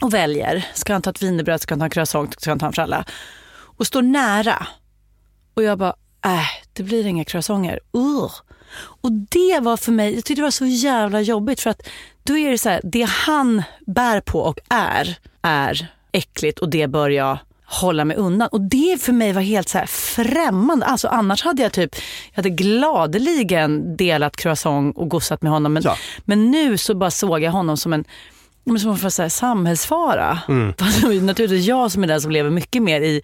[0.00, 0.66] och väljer.
[0.74, 3.04] Ska han ta ett wienerbröd, ska han ta en croissant, ska han ta en fralla?
[3.76, 4.66] Och står nära.
[5.54, 7.80] Och jag bara, äh, det blir inga croissanter.
[7.96, 8.30] Uh.
[8.78, 11.88] Och det var för mig, jag tyckte det var så jävla jobbigt för att
[12.22, 16.86] då är det så här, det han bär på och är, är äckligt och det
[16.86, 17.38] bör jag
[17.70, 18.48] hålla mig undan.
[18.52, 20.86] Och det för mig var helt så här främmande.
[20.86, 21.94] Alltså annars hade jag typ,
[22.30, 25.72] jag hade gladeligen delat croissant och gossat med honom.
[25.72, 25.96] Men, Ja.
[26.24, 28.04] men nu så bara såg jag honom som en
[28.64, 30.38] men som så här, samhällsfara.
[30.78, 33.22] Fast det var ju naturligtvis jag som är den som lever mycket mer i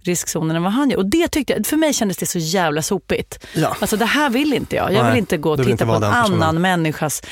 [0.00, 0.98] riskzonen än vad han gör.
[0.98, 3.46] Och det tyckte jag, för mig kändes det så jävla sopigt.
[3.54, 3.76] Ja.
[3.80, 4.92] Alltså det här vill inte jag.
[4.92, 6.42] Jag Nej, vill inte gå och titta inte på en personen.
[6.42, 7.22] annan människas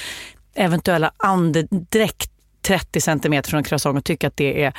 [0.54, 2.30] eventuella andedräkt
[2.62, 4.72] 30 centimeter från en croissant och tycka att det är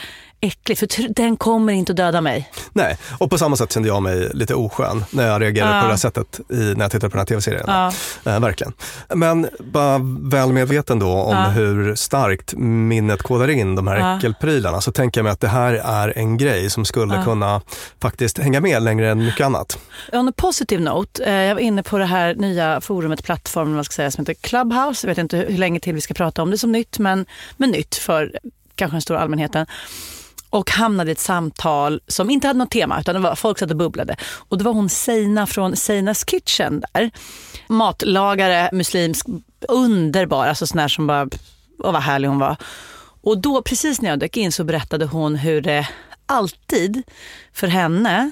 [0.44, 0.80] äckligt.
[0.80, 2.50] För den kommer inte att döda mig.
[2.74, 5.82] Nej, och på samma sätt kände jag mig lite oskön när jag reagerade Ja.
[5.82, 7.64] på det här sättet i, när jag tittade på den här tv-serien.
[7.68, 7.92] Ja.
[8.26, 8.74] Eh, verkligen.
[9.16, 11.44] Men bara väl medveten då om Ja.
[11.50, 14.18] hur starkt minnet kodar in de här Ja.
[14.18, 17.62] äckelprylarna så tänker jag mig att det här är en grej som skulle kunna
[18.02, 19.80] faktiskt hänga med längre än mycket annat.
[20.12, 23.86] On a positive note, eh, jag var inne på det här nya forumet, plattformen vad
[23.86, 25.08] ska säga, som heter Clubhouse.
[25.08, 27.26] Jag vet inte hur länge till vi ska prata om det som nytt, men,
[27.58, 28.32] men nytt för
[28.76, 29.66] kanske den stora allmänheten.
[30.54, 33.72] Och hamnade i ett samtal som inte hade något tema, utan det var folk satt
[33.72, 34.16] och bubblade.
[34.50, 37.12] Och det var hon Seina från Seinas Kitchen där.
[37.68, 39.26] Matlagare, muslimsk,
[39.68, 41.30] underbar, alltså sån här som bara,
[41.80, 42.58] åh vad härlig hon var.
[43.22, 45.88] Och då, precis när jag dök in så berättade hon hur det
[46.26, 47.04] alltid
[47.54, 48.32] för henne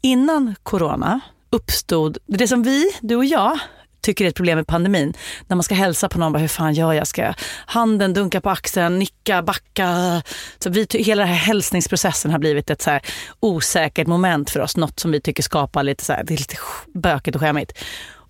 [0.00, 1.20] innan corona
[1.50, 3.58] uppstod det som vi, du och jag,
[4.00, 5.14] tycker är ett problem med pandemin.
[5.46, 7.06] När man ska hälsa på någon, bara, hur fan gör jag?
[7.06, 7.34] Ska jag
[7.66, 10.22] handen dunka på axeln, nicka, backa?
[10.58, 13.02] Så vi, hela den här hälsningsprocessen har blivit ett så här
[13.40, 14.76] osäkert moment för oss.
[14.76, 16.56] Något som vi tycker skapar lite, så här, det är lite
[16.94, 17.72] bökigt och skämmigt.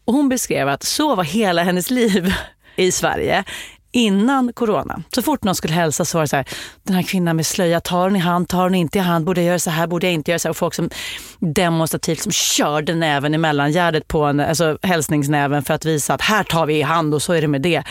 [0.04, 2.34] Och hon beskrev att så var hela hennes liv
[2.76, 3.44] i Sverige
[3.92, 5.02] innan corona.
[5.14, 6.48] Så fort någon skulle hälsa så var det så här,
[6.82, 9.40] den här kvinnan med slöja, tar hon i hand, tar hon inte i hand, borde
[9.40, 10.50] jag göra så här, borde jag inte göra så här?
[10.50, 10.90] Och folk som
[11.38, 16.44] demonstrativt som körde näven i mellangärdet på en, alltså hälsningsnäven för att visa att här
[16.44, 17.82] tar vi i hand och så är det med det.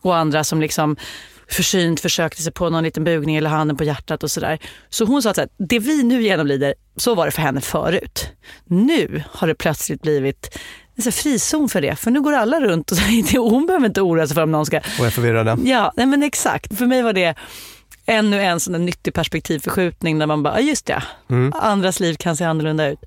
[0.00, 0.96] Och andra som liksom
[1.48, 4.58] försynt försökte sig på någon liten bugning eller handen på hjärtat och sådär.
[4.90, 8.28] Så hon sa att det vi nu genomlider, så var det för henne förut.
[8.64, 10.58] Nu har det plötsligt blivit
[10.96, 11.96] en frizon för det.
[11.96, 14.66] För nu går alla runt och säger hon behöver inte oroa sig för om någon
[14.66, 14.80] ska...
[15.00, 15.56] Och är förvirrade.
[15.64, 16.78] Ja, nej men exakt.
[16.78, 17.34] För mig var det
[18.06, 21.02] ännu en sån där nyttig perspektivförskjutning där man bara, just det,
[21.52, 22.98] andras liv kan se annorlunda ut.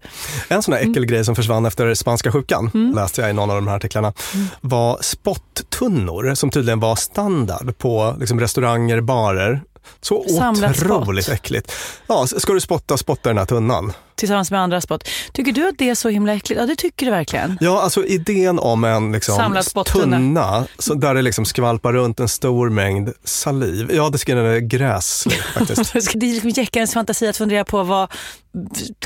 [0.47, 0.91] En sån här Mm.
[0.91, 4.47] äckelgrej som försvann efter spanska sjukan, läste jag i någon av de här artiklarna, Mm.
[4.61, 9.61] var spotttunnor som tydligen var standard på liksom, restauranger, barer.
[10.01, 11.35] Så Samlat otroligt spott.
[11.35, 11.71] äckligt.
[12.07, 13.93] Ja, ska du spotta, spotta den här tunnan.
[14.15, 15.07] Tillsammans med andra spott.
[15.33, 16.61] Tycker du att det är så himla äckligt?
[16.61, 17.57] Ja, det tycker du verkligen.
[17.61, 22.69] Ja, alltså idén om en liksom, tunna så där det liksom skvalpar runt en stor
[22.69, 23.91] mängd saliv.
[23.93, 25.93] Ja, det den gräslig faktiskt.
[26.15, 28.11] Det är liksom jäckarens fantasi att fundera på vad,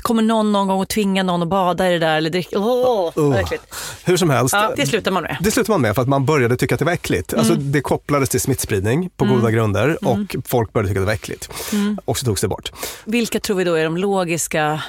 [0.02, 2.60] kommer någon någon gång att tvinga någon att bada i det där eller dricka?
[2.60, 3.40] Oh.
[3.40, 3.64] äckligt.
[4.04, 4.54] Hur som helst.
[4.54, 5.38] Ja, det slutar man med.
[5.42, 7.34] Det slutade man med för att man började tycka att det var äckligt.
[7.34, 7.72] Alltså, Mm.
[7.72, 11.50] det kopplades till smittspridning på goda grunder och folk började tycka att det var äckligt.
[11.74, 12.00] Mm.
[12.06, 12.72] Och så togs det bort.
[13.06, 14.84] Vilka tror vi då är de logiska,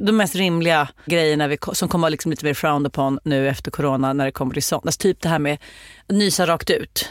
[0.00, 3.70] de mest rimliga grejerna vi, som kommer vara liksom lite mer frowned upon nu efter
[3.70, 4.86] corona när det kommer till sånt?
[4.86, 5.58] Alltså typ det här med
[6.06, 7.08] att nysa rakt ut.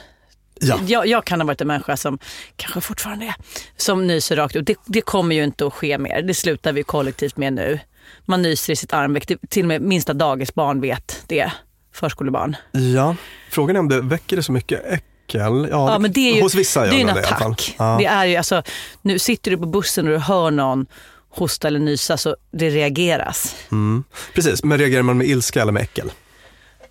[0.61, 0.79] Ja.
[0.87, 2.19] Jag, jag kan ha varit en människa som,
[2.55, 3.35] kanske fortfarande är,
[3.77, 4.65] som nyser rakt ut.
[4.67, 6.21] Det, det kommer ju inte att ske mer.
[6.21, 7.79] Det slutar vi kollektivt med nu.
[8.25, 9.27] Man nyser i sitt armveck.
[9.27, 11.51] Det- Till och med minsta dagisbarn vet det.
[11.93, 12.55] Förskolebarn.
[12.95, 13.15] ja,
[13.51, 15.03] frågan är om det väcker det så mycket äckel.
[15.71, 17.55] Ja, Ja, men det är ju, hos vissa det gör en det i alla fall.
[17.77, 17.95] Ja.
[17.99, 18.63] Det är ju, alltså,
[19.01, 20.85] nu sitter du på bussen och du hör någon
[21.38, 23.56] hosta eller nysa så det reageras.
[23.71, 24.04] Mm.
[24.34, 26.12] Precis, men reagerar man med ilska eller med äckel?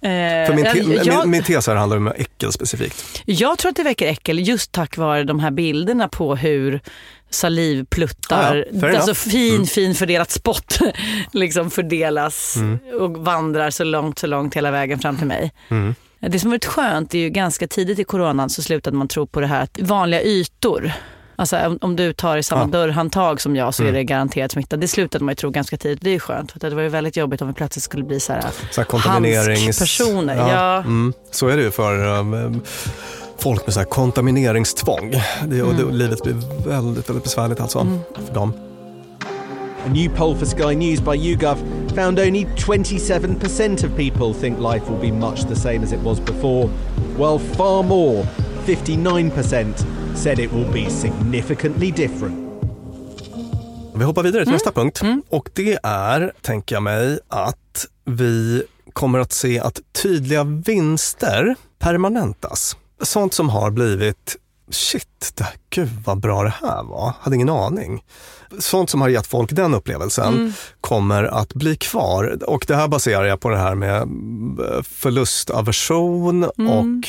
[0.01, 3.23] För min, te, Eh, jag- min, tes här handlar om äckel specifikt.
[3.25, 6.81] Jag tror att det väcker äckel just tack vare de här bilderna på hur
[7.31, 9.67] salivpluttar, Ja, ja, alltså fin, Mm.
[9.67, 10.79] fin fördelat spott
[11.33, 12.79] liksom fördelas Mm.
[13.01, 15.53] och vandrar så långt, så långt hela vägen fram till mig.
[15.69, 15.95] Mm.
[16.21, 19.41] Det som varit skönt är ju ganska tidigt i coronan så slutade man tro på
[19.41, 20.93] det här att vanliga ytor,
[21.37, 22.67] alltså om, om du tar i samma Ja.
[22.67, 23.95] dörrhandtag som jag så är Mm.
[23.95, 24.77] det garanterat smitta.
[24.77, 25.99] Det slutade man ju tro ganska tidigt.
[26.03, 28.21] Det är ju skönt för det var ju väldigt jobbigt om vi plötsligt skulle bli
[28.21, 30.37] så här Så här handskpersoner.
[30.37, 30.77] Ja.
[30.79, 32.61] Mm, så är det ju för um,
[33.39, 35.11] folk med så här kontamineringstvång.
[35.47, 35.95] Det, och det, Mm.
[35.95, 36.35] livet blir
[36.69, 37.87] väldigt, väldigt besvärligt alltså
[38.27, 38.53] för dem.
[39.87, 41.57] A new poll for Sky News by YouGov
[41.95, 46.21] found only 27% of people think life will be much the same as it was
[46.21, 46.69] before,
[47.19, 48.27] while far more,
[48.67, 49.87] 59%,
[50.17, 52.35] said it will be significantly different.
[53.95, 54.53] Vi hoppar vidare till Mm.
[54.55, 55.01] nästa punkt.
[55.29, 58.63] Och det är, tänker jag mig, att vi
[58.93, 62.77] kommer att se att tydliga vinster permanentas.
[63.03, 64.37] Sånt som har blivit
[64.71, 67.13] Shit, det, gud vad bra det här var.
[67.21, 68.03] Hade ingen aning.
[68.59, 70.53] Sånt som har gett folk den upplevelsen Mm.
[70.81, 72.39] kommer att bli kvar.
[72.47, 76.73] Och det här baserar jag på det här med eh, förlustaversion Mm.
[76.73, 77.09] och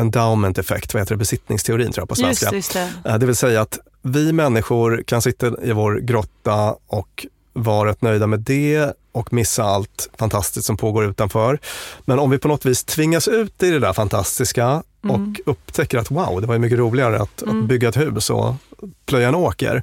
[0.00, 2.50] endowment effekt, vad heter det, besittningsteorin tror jag på Just, svenska.
[2.50, 3.10] det, just det.
[3.10, 8.02] Eh, Det vill säga att vi människor kan sitta i vår grotta och vara rätt
[8.02, 11.58] nöjda med det och missa allt fantastiskt som pågår utanför.
[12.04, 15.16] Men om vi på något vis tvingas ut i det där fantastiska Mm.
[15.32, 17.66] och upptäcker att wow, det var mycket roligare att, att Mm.
[17.66, 18.54] bygga ett hus och
[19.06, 19.82] plöja en åker.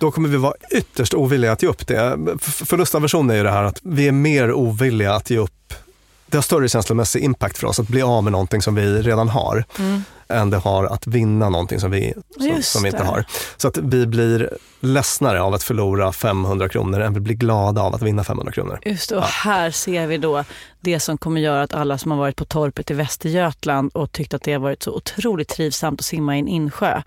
[0.00, 2.18] Då kommer vi vara ytterst ovilliga att ge upp det.
[2.40, 5.74] Förlustaversion är ju det här att vi är mer ovilliga att ge upp.
[6.26, 9.28] Det har större känslomässig impact för oss att bli av med någonting som vi redan
[9.28, 10.02] har Mm.
[10.28, 13.24] än det har att vinna någonting som vi, som, som vi inte har.
[13.56, 17.94] Så att vi blir ledsnare av att förlora 500 kronor än vi blir glada av
[17.94, 18.78] att vinna 500 kronor.
[18.84, 20.44] Just det, och här ser vi då
[20.80, 24.34] det som kommer göra att alla som har varit på torpet i Västergötland och tyckt
[24.34, 27.02] att det har varit så otroligt trivsamt att simma i en insjö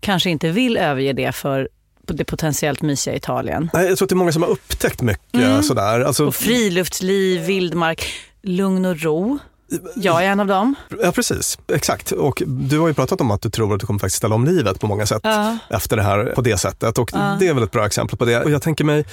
[0.00, 1.68] kanske inte vill överge det för
[2.06, 3.70] det potentiellt mysiga Italien.
[3.72, 5.62] Nej, Jag tror att det är många som har upptäckt mycket Mm.
[5.62, 6.00] sådär.
[6.00, 8.06] Alltså, Och friluftsliv, vildmark,
[8.42, 9.38] lugn och ro.
[9.96, 10.74] Jag är en av dem.
[11.02, 11.58] ja, precis.
[11.72, 12.12] Exakt.
[12.12, 14.44] Och du har ju pratat om att du tror att du kommer faktiskt ställa om
[14.44, 15.58] livet på många sätt Ja.
[15.70, 16.98] efter det här på det sättet.
[16.98, 17.36] Och Ja.
[17.40, 18.40] det är väl ett bra exempel på det.
[18.44, 19.04] Och jag tänker mig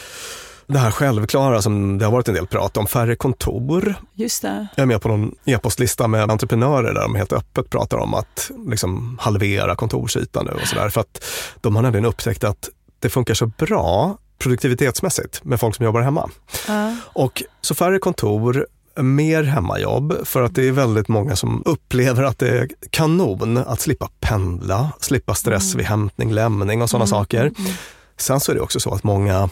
[0.68, 3.96] det här självklara som det har varit en del prat om, färre kontor.
[4.14, 4.68] Just det.
[4.76, 8.52] Jag är med på någon e-postlista med entreprenörer där de helt öppet pratar om att
[8.68, 10.90] liksom halvera kontorsytan nu och sådär.
[10.90, 11.26] För att
[11.62, 16.30] de har nämligen upptäckt att det funkar så bra produktivitetsmässigt med folk som jobbar hemma.
[16.68, 16.96] Ja.
[17.04, 18.68] Och så färre kontor,
[19.02, 23.80] mer hemmajobb för att det är väldigt många som upplever att det är kanon att
[23.82, 27.52] slippa pendla, slippa stress vid hämtning, lämning och sådana saker.
[28.18, 29.50] Sen så är det också så att många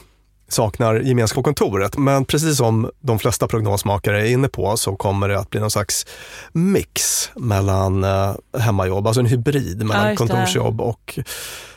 [0.53, 1.97] saknar gemenskap på kontoret.
[1.97, 5.71] Men precis som de flesta prognosmakare är inne på så kommer det att bli någon
[5.71, 6.05] slags
[6.51, 10.15] mix mellan eh, hemmajobb, alltså en hybrid Ja, mellan det.
[10.15, 11.19] kontorsjobb och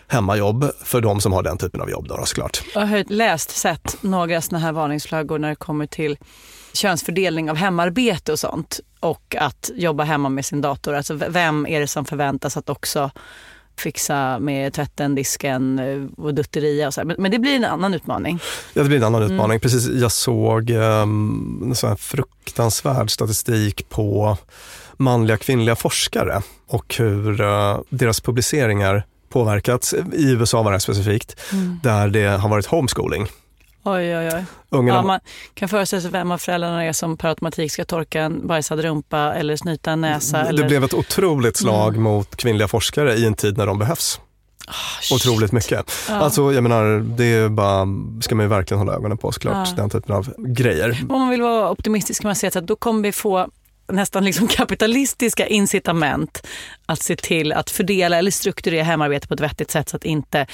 [0.09, 2.63] hemmajobb för de som har den typen av jobb då, såklart.
[2.75, 6.17] Jag har läst, sett några såna här varningsflaggor när det kommer till
[6.73, 8.81] könsfördelning av hemarbete och sånt.
[9.01, 10.95] Och att jobba hemma med sin dator.
[10.95, 13.11] Alltså vem är det som förväntas att också
[13.81, 17.05] fixa med tvätten, disken eh, och dutteria och så.
[17.05, 18.39] Men, men det blir en annan utmaning.
[18.75, 19.35] Ja, det blir en annan Mm.
[19.35, 19.61] utmaning.
[19.61, 24.39] Precis, jag såg um, en sån fruktansvärd statistik på
[24.97, 31.81] manliga kvinnliga forskare och hur eh, deras publiceringar påverkats, i USA var det specifikt, Mm.
[31.83, 33.27] där det har varit homeschooling.
[33.87, 34.45] Oj, oj, oj.
[34.71, 35.21] Ungarna, Ja, man
[35.55, 39.35] kan föreställa sig vem av föräldrarna är som per automatik ska torka en bajsad rumpa
[39.35, 40.43] eller snyta en näsa.
[40.43, 40.69] det eller...
[40.69, 42.03] blev ett otroligt slag Mm.
[42.03, 44.21] mot kvinnliga forskare i en tid när de behövs.
[45.13, 45.93] Otroligt mycket.
[46.09, 46.15] Ja.
[46.15, 47.87] Alltså, jag menar, det är bara,
[48.23, 49.75] ska man ju verkligen hålla ögonen på såklart, Ja.
[49.77, 50.99] den typen av grejer.
[51.09, 53.49] Om man vill vara optimistisk kan man säga att då kommer vi få
[53.93, 56.47] nästan liksom kapitalistiska incitament
[56.87, 60.47] att se till att fördela eller strukturera hemarbete på ett vettigt sätt så att inte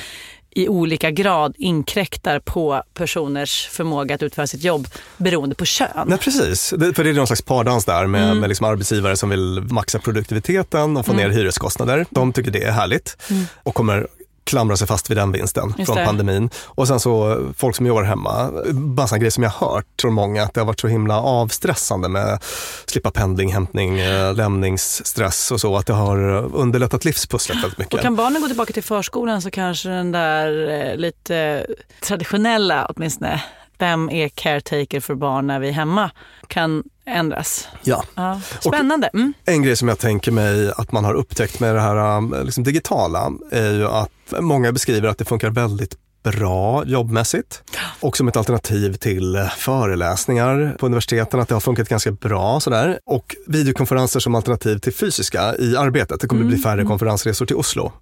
[0.55, 4.86] i olika grad inkräktar på personers förmåga att utföra sitt jobb
[5.16, 5.88] beroende på kön.
[6.07, 6.74] Nej, precis.
[6.76, 8.38] Det, för det är någon slags pardans där med, Mm.
[8.38, 11.28] med liksom arbetsgivare som vill maxa produktiviteten och få Mm.
[11.30, 12.07] ner hyreskostnader.
[12.11, 13.44] De tycker det är härligt Mm.
[13.62, 14.07] och kommer
[14.45, 16.05] klamra sig fast vid den vinsten Just från det.
[16.05, 16.51] pandemin.
[16.64, 20.43] Och sen så folk som jobbar hemma, massa grejer som jag har hört från många,
[20.43, 22.38] att det har varit så himla avstressande med
[22.86, 26.18] slippa pendling, hämtning, eh, lämningsstress och så, att det har
[26.55, 27.95] underlättat livspusslet väldigt mycket.
[27.95, 31.66] Och kan barnen gå tillbaka till förskolan så kanske den där eh, lite
[32.01, 33.43] traditionella åtminstone,
[33.78, 36.11] vem är caretaker för barn när vi är hemma,
[36.47, 37.68] kan ändras.
[37.82, 38.05] Ja.
[38.14, 38.40] Ja.
[38.61, 39.11] Spännande.
[39.14, 39.32] Mm.
[39.44, 42.64] En grej som jag tänker mig att man har upptäckt med det här um, liksom
[42.64, 47.62] digitala är ju att många beskriver att det funkar väldigt bra jobbmässigt
[48.00, 52.98] och som ett alternativ till föreläsningar på universiteten, att det har funkat ganska bra sådär.
[53.06, 56.20] Och videokonferenser som alternativ till fysiska i arbetet.
[56.20, 57.92] Det kommer bli färre konferensresor till Oslo.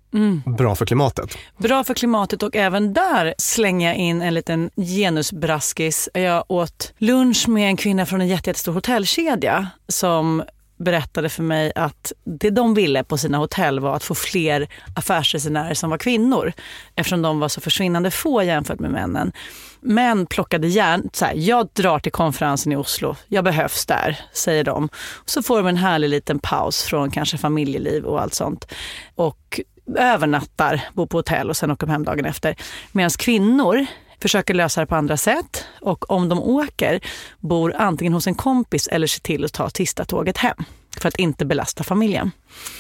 [0.58, 1.38] Bra för klimatet.
[1.58, 6.08] Bra för klimatet och även där slänger jag in en liten genusbraskis.
[6.14, 10.42] Jag åt lunch med en kvinna från en jätte- jättestor hotellkedja som
[10.80, 15.74] berättade för mig att det de ville på sina hotell var att få fler affärsresenärer
[15.74, 16.52] som var kvinnor
[16.96, 19.32] eftersom de var så försvinnande få jämfört med männen.
[19.80, 24.64] Män plockade järn, så här, jag drar till konferensen i Oslo, jag behövs där, säger
[24.64, 24.88] de.
[25.24, 28.72] Så får de en härlig liten paus från kanske familjeliv och allt sånt.
[29.14, 29.60] Och
[29.96, 32.56] övernattar, bor på hotell och sen åker de hem dagen efter.
[32.92, 33.86] Medan kvinnor
[34.20, 37.00] försöker lösa det på andra sätt och om de åker
[37.38, 40.56] bor antingen hos en kompis eller ser till att ta sista tåget hem
[40.96, 42.30] för att inte belasta familjen.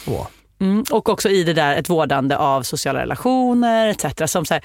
[0.06, 0.26] Åh.
[0.60, 4.32] Mm, och också i det där ett vårdande av sociala relationer etc.
[4.32, 4.64] Som här,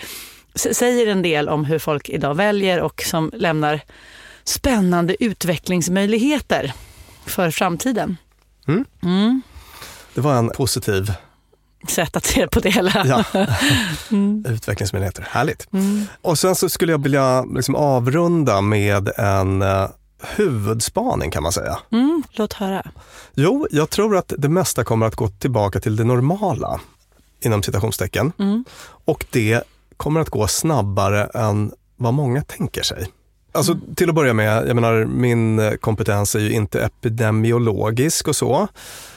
[0.56, 3.82] säger en del om hur folk idag väljer och som lämnar
[4.44, 6.74] spännande utvecklingsmöjligheter
[7.26, 8.18] för framtiden.
[10.14, 11.12] Det var en positiv
[11.90, 13.06] Sätt att se på det hela.
[13.06, 13.46] ja,
[14.52, 15.28] utvecklingsmöjligheter.
[15.32, 15.68] Härligt.
[16.22, 19.88] Och sen så skulle jag vilja liksom avrunda med en eh,
[20.36, 21.78] huvudspaning kan man säga.
[21.92, 22.92] Mm, låt höra.
[23.34, 26.80] Jo, jag tror att det mesta kommer att gå tillbaka till det normala,
[27.42, 28.32] inom citationstecken.
[29.06, 29.64] Och det
[29.98, 33.08] kommer att gå snabbare än vad många tänker sig.
[33.56, 38.36] Alltså till att börja med, jag menar min eh, kompetens är ju inte epidemiologisk och
[38.36, 38.68] så.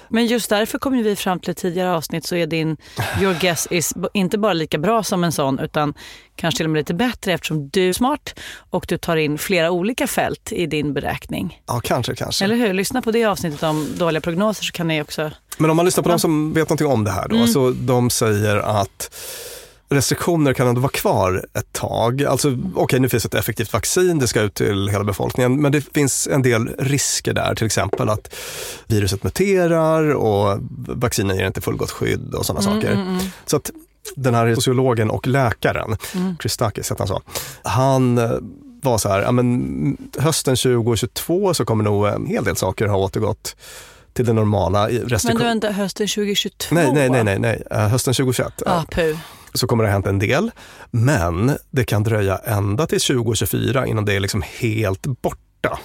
[0.09, 2.77] Men just därför kom ju vi fram till ett tidigare avsnitt så är din
[3.21, 5.95] Your guess is inte bara lika bra som en sån utan
[6.37, 8.35] kanske till och med lite bättre eftersom du är smart
[8.71, 11.61] och du tar in flera olika fält i din beräkning.
[11.67, 12.45] Ja, kanske, kanske.
[12.45, 12.73] Eller hur?
[12.73, 15.31] Lyssna på det avsnittet om dåliga prognoser så kan ni också...
[15.59, 18.11] Men om man lyssnar på de som vet någonting om det här då, så de
[18.11, 19.15] säger att
[19.89, 22.25] restriktioner kan ändå vara kvar ett tag.
[22.25, 25.81] Alltså, okej, nu finns ett effektivt vaccin, det ska ut till hela befolkningen, men det
[25.81, 28.35] finns en del risker där, till exempel att
[28.87, 30.59] viruset muterar och
[30.89, 33.19] vaccinen ger inte fullgott skydd och sådana saker.
[33.47, 33.71] Så att
[34.17, 35.97] den här sociologen och läkaren,
[36.41, 37.23] Christakis hette han så,
[37.63, 38.31] han eh,
[38.83, 42.97] var så här, ja, men hösten 2022 så kommer nog en hel del saker ha
[42.97, 43.57] återgått
[44.13, 44.89] till det normala.
[45.25, 46.75] Men du inte hösten 2022?
[46.75, 47.63] Nej, nej, nej, nej, nej.
[47.71, 49.17] Eh, hösten 2021 eh, Ah, puh.
[49.55, 50.51] Så kommer det ha hänt en del.
[50.91, 55.79] Men det kan dröja ända till 2024 innan det är liksom helt borta.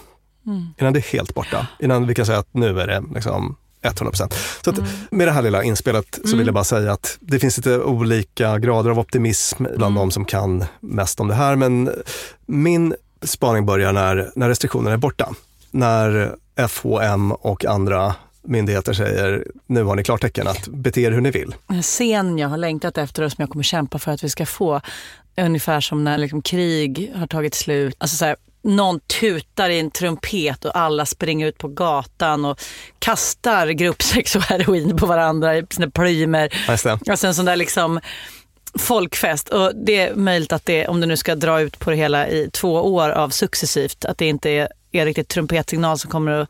[0.80, 1.68] Innan det är helt borta.
[1.80, 4.36] Innan vi kan säga att nu är det liksom 100 procent.
[4.62, 4.80] Så att
[5.12, 8.60] med det här lilla inspelet så vill jag bara säga att det finns lite olika
[8.60, 11.56] grader av optimism bland de som kan mest om det här.
[11.56, 11.92] Men
[12.46, 15.34] min spaning börjar när, när restriktionerna är borta.
[15.72, 16.36] När
[16.68, 21.56] FHM och andra myndigheter säger nu har ni klartecken att bete er hur ni vill.
[21.68, 24.30] Den här scenen jag har längtat efter och som jag kommer kämpa för att vi
[24.30, 24.82] ska få.
[25.38, 27.96] Ungefär som när liksom krig har tagit slut.
[27.98, 32.60] Alltså så här, någon tutar i en trumpet och alla springer ut på gatan och
[33.00, 36.50] kastar gruppsex och heroin på varandra i sina plymer.
[36.68, 37.12] Det.
[37.12, 38.00] Alltså en sån där liksom
[38.80, 39.50] folkfest.
[39.50, 42.28] Och det är möjligt att det, om du nu ska dra ut på det hela
[42.28, 46.50] i två år av successivt, att det inte är, är riktigt trumpetsignal som kommer att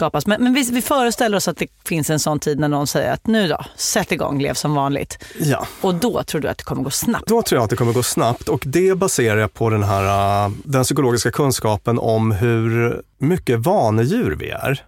[0.00, 0.26] skapas.
[0.26, 3.12] Men, men vi, vi föreställer oss att det finns en sån tid när någon säger
[3.12, 5.24] att nu då, sätt igång, lev som vanligt.
[5.38, 5.66] Ja.
[5.80, 7.26] Och då tror du att det kommer gå snabbt.
[7.26, 10.44] Då tror jag att det kommer gå snabbt och det baserar jag på den här
[10.44, 14.84] äh, den psykologiska kunskapen om hur mycket vanedjur vi är.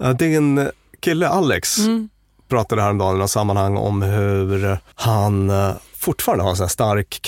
[0.00, 0.70] Äh, Din
[1.00, 1.76] kille Alex
[2.48, 7.18] pratade häromdagen i något sammanhang om hur han äh, fortfarande har en sån här stark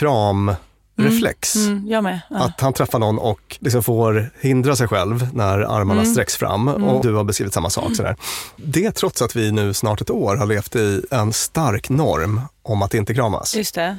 [1.03, 1.57] kramreflex.
[1.57, 2.20] Mm, jag med.
[2.30, 2.36] Ja.
[2.36, 6.12] Att han träffar någon och liksom får hindra sig själv när armarna Mm.
[6.12, 6.68] sträcks fram.
[6.68, 7.96] Och du har beskrivit samma sak.
[7.96, 8.16] Sådär.
[8.57, 12.82] Det trots att vi nu snart ett år har levt i en stark norm om
[12.82, 13.57] att inte kramas.
[13.57, 13.96] Just det.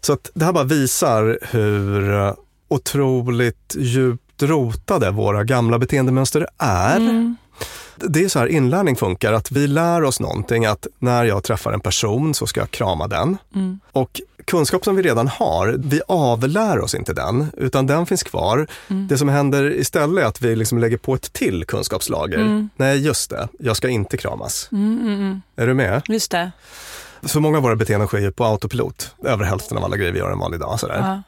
[0.00, 2.34] Så att det här bara visar hur eh,
[2.68, 7.34] otroligt djupt rotade våra gamla beteendemönster är.
[8.00, 8.12] Mm.
[8.12, 11.72] Det är så här inlärning funkar, att vi lär oss någonting, att när jag träffar
[11.72, 13.38] en person så ska jag krama den.
[13.54, 13.80] Mm.
[13.92, 18.66] Och kunskap som vi redan har, vi avlär oss inte den, utan den finns kvar.
[18.88, 19.08] Mm.
[19.08, 22.68] Det som händer istället är att vi liksom lägger på ett till kunskapslager.
[22.76, 24.68] Nej, just det, jag ska inte kramas.
[25.56, 26.02] Är du med?
[26.08, 26.52] Just det.
[27.26, 29.14] Så många av våra beteenden sker ju på autopilot.
[29.24, 30.80] Över hälften av alla grejer vi gör en vanlig dag.
[30.80, 30.98] Sådär.
[30.98, 31.22] Ja.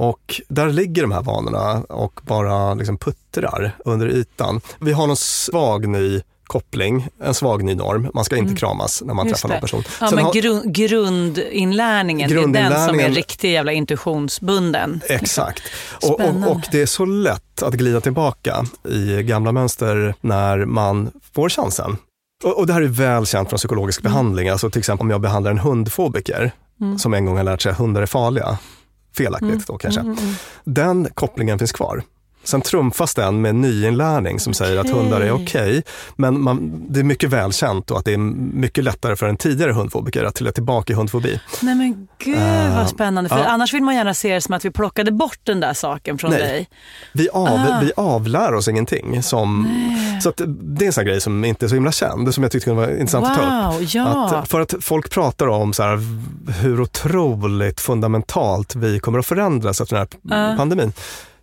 [0.00, 4.60] Och där ligger de här vanorna och bara liksom puttrar under ytan.
[4.80, 8.10] Vi har någon svag ny koppling, en svag ny norm.
[8.14, 9.28] Man ska inte kramas när man Mm.
[9.30, 9.82] Just träffar någon person.
[10.00, 15.00] Ja, Sen men har- grund, grundinlärningen, det är den som är Grundinlärningen- riktigt jävla intuitionsbunden.
[15.08, 15.62] Exakt.
[16.02, 16.48] Och, och, Spännande.
[16.48, 21.96] och det är så lätt att glida tillbaka i gamla mönster när man får chansen.
[22.44, 24.12] Och, och det här är väl känt från psykologisk Mm.
[24.12, 24.48] behandling.
[24.48, 26.52] Alltså till exempel om jag behandlar en hundfobiker
[26.98, 28.58] som en gång har lärt sig att hundar är farliga.
[29.18, 30.16] Felaktigt då kanske.
[30.64, 32.02] Den kopplingen finns kvar.
[32.44, 35.82] Sen trumfas den med nyinlärning som säger att hundar är okej.
[36.16, 39.72] men man, det är mycket välkänt då att det är mycket lättare för en tidigare
[39.72, 41.40] hundfobiker att trilla tillbaka i hundfobi.
[41.62, 43.28] Nej men gud Eh, vad spännande.
[43.30, 43.44] För ja.
[43.44, 46.30] annars vill man gärna se det som att vi plockade bort den där saken från
[46.30, 46.40] Nej.
[46.40, 46.68] dig.
[47.12, 47.80] Vi, av, Ah.
[47.82, 49.22] vi avlär oss ingenting.
[49.22, 49.68] Som,
[50.22, 52.52] så att det är en sån grej som inte är så himla känd, som jag
[52.52, 53.74] tyckte kunde vara intressant att ta upp.
[53.80, 54.38] Wow, ja.
[54.38, 55.98] Att, för att folk pratar om så här,
[56.62, 60.56] hur otroligt fundamentalt vi kommer att förändras efter den här Ja.
[60.56, 60.92] pandemin.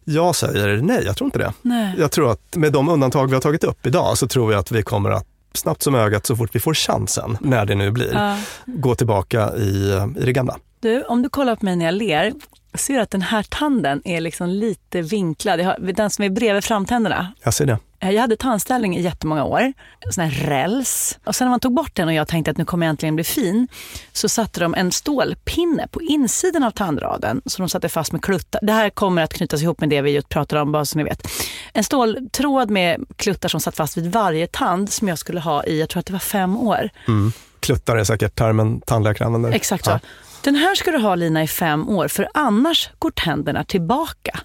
[0.08, 1.53] Jag säger nej, jag tror inte det.
[1.62, 1.95] Nej.
[1.97, 4.72] Jag tror att med de undantag vi har tagit upp idag så tror jag att
[4.72, 8.14] vi kommer att snabbt som ögat så fort vi får chansen, när det nu blir,
[8.14, 8.38] Ja.
[8.66, 10.58] gå tillbaka i, i det gamla.
[10.80, 12.34] Du, om du kollar på mig när jag ler,
[12.74, 15.60] ser du att den här tanden är liksom lite vinklad.
[15.95, 17.34] Den som är bredvid framtänderna.
[17.43, 17.80] Jag ser det.
[18.06, 19.74] Eh, Jag hade tandställning i jättemånga år,
[20.10, 21.20] sån här räls.
[21.24, 23.16] Och sen när man tog bort den och jag tänkte att nu kommer jag äntligen
[23.16, 23.68] bli fin,
[24.14, 28.60] så satte de en stålpinne på insidan av tandraden som de satte fast med kluttar.
[28.64, 31.03] Det här kommer att knytas ihop med det vi just pratade om, bara så ni
[31.03, 31.28] vet.
[31.74, 35.80] En ståltråd med kluttar som satt fast vid varje tand som jag skulle ha i,
[35.80, 36.89] jag tror att det var fem år.
[37.08, 37.32] Mm.
[37.60, 39.51] Kluttar är säkert termen tandläkare använder.
[39.51, 39.91] Exakt så.
[39.91, 39.99] Ja.
[40.41, 44.39] Den här ska du ha Lina i fem år för annars går tänderna tillbaka,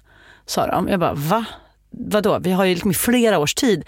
[0.45, 0.87] sa de.
[0.87, 1.45] Jag bara, va?
[1.91, 2.39] Vadå?
[2.39, 3.83] Vi har ju liksom i flera års tid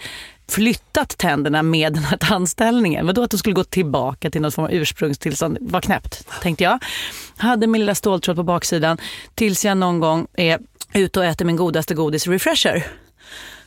[0.48, 3.06] flyttat tänderna med den här tandställningen.
[3.06, 5.58] Vadå att de skulle gå tillbaka till någon form av ursprungstillstånd?
[5.60, 6.84] Vad knäppt, tänkte jag.
[7.36, 8.98] Hade min lilla ståltråd på baksidan
[9.34, 10.58] tills jag någon gång är
[10.92, 12.86] ute och äter min godaste godis Refresher.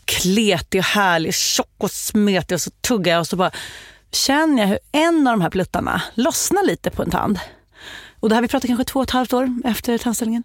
[0.06, 3.52] Kletig och härlig, tjock och smetig och så tuggar jag och så bara
[4.12, 7.40] känner jag hur en av de här pluttarna lossnar lite på en tand.
[8.20, 10.44] Och det här vi pratar kanske två och ett halvt år efter tandställningen.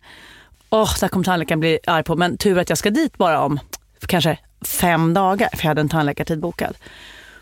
[0.71, 2.17] Åh, där kommer tandläkaren bli arg på.
[2.17, 3.61] Men tur att jag ska dit bara om
[4.07, 6.77] kanske fem dagar, för jag hade en tandläkartid bokad.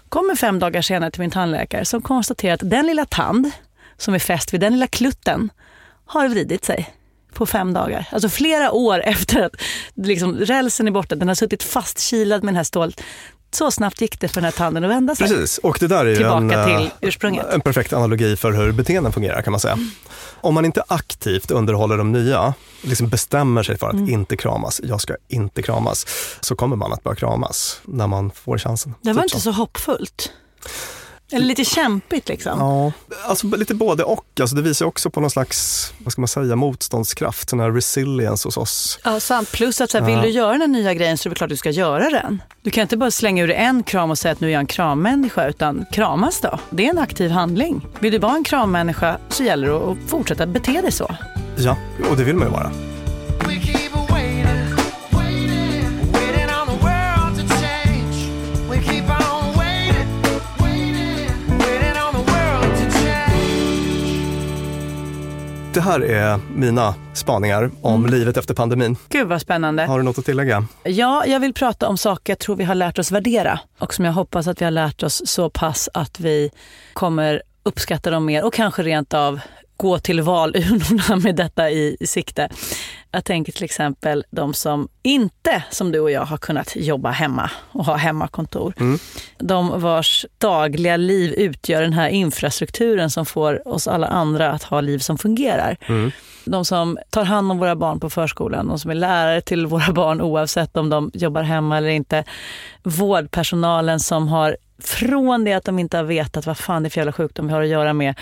[0.08, 3.50] Kommer fem dagar senare till min tandläkare som konstaterar att den lilla tand
[3.96, 5.50] som är fäst vid den lilla klutten
[6.06, 6.94] har vridit sig
[7.32, 8.08] på fem dagar.
[8.12, 9.52] Alltså flera år efter att
[9.94, 12.94] liksom, rälsen är borta, den har suttit fastkilad med den här stål.
[13.52, 15.28] Så snabbt gick det för den här tanden att vända sig.
[15.28, 19.42] Precis, och det där är ju en, eh, en perfekt analogi för hur beteenden fungerar
[19.42, 19.78] kan man säga.
[20.40, 24.08] Om man inte aktivt underhåller de nya, liksom bestämmer sig för att Mm.
[24.08, 26.06] inte kramas, jag ska inte kramas,
[26.40, 28.94] så kommer man att börja kramas när man får chansen.
[29.02, 30.32] Det var Typ inte så hoppfullt.
[31.32, 32.58] Eller lite kämpigt liksom.
[32.58, 32.92] Ja,
[33.28, 34.26] alltså lite både och.
[34.40, 38.48] Alltså det visar också på någon slags, vad ska man säga, motståndskraft, sån här resilience
[38.48, 38.98] hos oss.
[39.04, 39.52] Ja, sant.
[39.52, 41.56] Plus att så här, vill du göra den nya grejen så är det klart du
[41.56, 42.42] ska göra den.
[42.62, 44.60] Du kan inte bara slänga ur dig en kram och säga att nu är jag
[44.60, 46.58] en krammänniska, utan kramas då.
[46.70, 47.86] Det är en aktiv handling.
[48.00, 51.16] Vill du vara en krammänniska så gäller det att fortsätta bete dig så.
[51.58, 51.76] Ja,
[52.10, 52.89] och det vill man ju vara.
[65.74, 68.10] Det här är mina spaningar om Mm.
[68.10, 68.96] livet efter pandemin.
[69.08, 69.82] Gud vad spännande.
[69.82, 70.64] Har du något att tillägga?
[70.84, 74.04] Ja, jag vill prata om saker jag tror vi har lärt oss värdera och som
[74.04, 76.50] jag hoppas att vi har lärt oss så pass att vi
[76.92, 79.40] kommer uppskatta dem mer och kanske rent av
[79.80, 82.48] gå till valurnorna med detta i sikte.
[83.10, 87.50] Jag tänker till exempel de som inte, som du och jag, har kunnat jobba hemma
[87.72, 88.74] och ha hemmakontor.
[89.38, 94.80] De vars dagliga liv utgör den här infrastrukturen som får oss alla andra att ha
[94.80, 95.76] liv som fungerar.
[96.44, 99.92] De som tar hand om våra barn på förskolan, de som är lärare till våra
[100.02, 102.24] barn oavsett om de jobbar hemma eller inte.
[102.82, 106.98] Vårdpersonalen som har, från det att de inte har vetat vad fan det är för
[106.98, 108.14] jävla sjukdom vi har att göra med,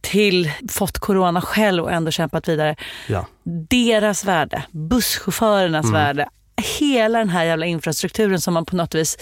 [0.00, 2.76] till fått corona själv och ändå kämpat vidare.
[3.06, 3.26] Ja.
[3.70, 6.28] Deras värde, busschaufförernas värde,
[6.78, 9.16] hela den här jävla infrastrukturen som man på något vis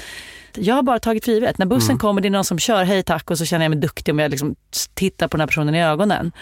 [0.58, 1.58] jag har bara tagit för givet.
[1.58, 3.78] När bussen kommer, det är någon som kör, hej tack, och så känner jag mig
[3.78, 4.54] duktig om jag liksom
[4.94, 6.32] tittar på den här personen i ögonen.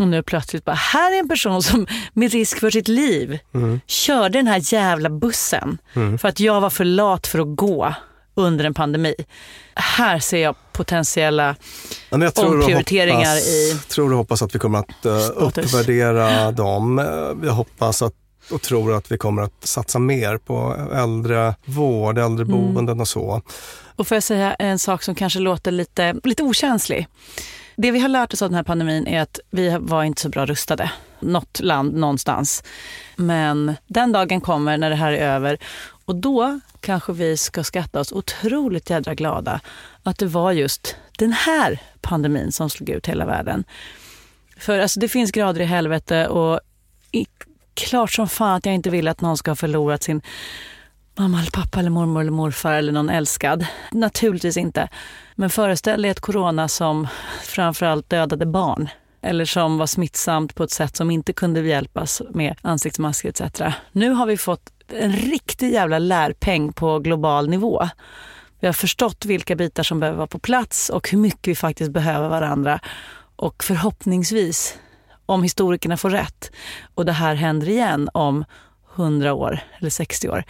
[0.00, 3.38] Och nu plötsligt bara, här är en person som med risk för sitt liv
[3.86, 5.78] körde den här jävla bussen
[6.20, 7.94] för att jag var för lat för att gå
[8.38, 9.14] under en pandemi.
[9.74, 11.56] Här ser jag potentiella
[12.10, 16.52] men jag tror omprioriteringar hoppas, i tror och hoppas att vi kommer att uh, uppvärdera
[16.52, 16.98] dem.
[17.44, 18.14] Jag hoppas att,
[18.50, 23.42] och tror att vi kommer att satsa mer på äldrevård, äldreboenden och så.
[23.96, 27.06] Och får jag säga en sak som kanske låter lite, lite okänslig.
[27.76, 30.28] Det vi har lärt oss av den här pandemin är att vi var inte så
[30.28, 30.90] bra rustade.
[31.20, 32.62] Något land någonstans.
[33.16, 35.58] Men den dagen kommer när det här är över
[36.08, 39.60] och då kanske vi ska skatta oss otroligt jädra glada
[40.02, 43.64] att det var just den här pandemin som slog ut hela världen.
[44.58, 46.60] För alltså, det finns grader i helvete och
[47.12, 47.26] i,
[47.74, 50.22] klart som fan att jag inte vill att någon ska ha förlorat sin
[51.16, 53.66] mamma eller pappa eller mormor eller morfar eller någon älskad.
[53.92, 54.88] Naturligtvis inte.
[55.34, 57.08] Men föreställ dig ett corona som
[57.42, 58.88] framförallt dödade barn
[59.20, 63.62] eller som var smittsamt på ett sätt som inte kunde hjälpas med ansiktsmasker etc.
[63.92, 67.88] Nu har vi fått en riktig jävla lärpeng på global nivå.
[68.60, 71.90] Vi har förstått vilka bitar som behöver vara på plats och hur mycket vi faktiskt
[71.90, 72.80] behöver varandra.
[73.36, 74.78] Och förhoppningsvis,
[75.26, 76.50] om historikerna får rätt
[76.94, 78.44] och det här händer igen om
[78.96, 80.44] 100 år eller 60 år,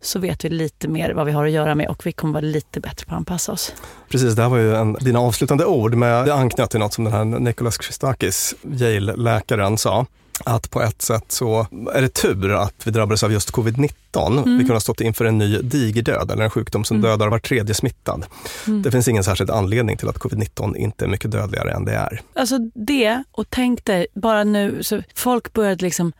[0.00, 2.44] så vet vi lite mer vad vi har att göra med och vi kommer vara
[2.44, 3.74] lite bättre på att anpassa oss.
[4.08, 7.04] Precis, det här var ju en, dina avslutande ord, men det anknöt till något som
[7.04, 10.06] den här Nicholas Christakis, Yale-läkaren, sa.
[10.44, 13.92] Att på ett sätt så är det tur att vi drabbades av just covid-19.
[14.26, 14.44] Mm.
[14.44, 17.10] Vi kunde ha stått inför en ny digerdöd eller en sjukdom som mm.
[17.10, 18.26] dödar var tredje smittad.
[18.66, 18.82] Mm.
[18.82, 22.20] Det finns ingen särskild anledning till att covid-19 inte är mycket dödligare än det är.
[22.34, 26.12] Alltså det, och tänk dig bara nu, så folk började liksom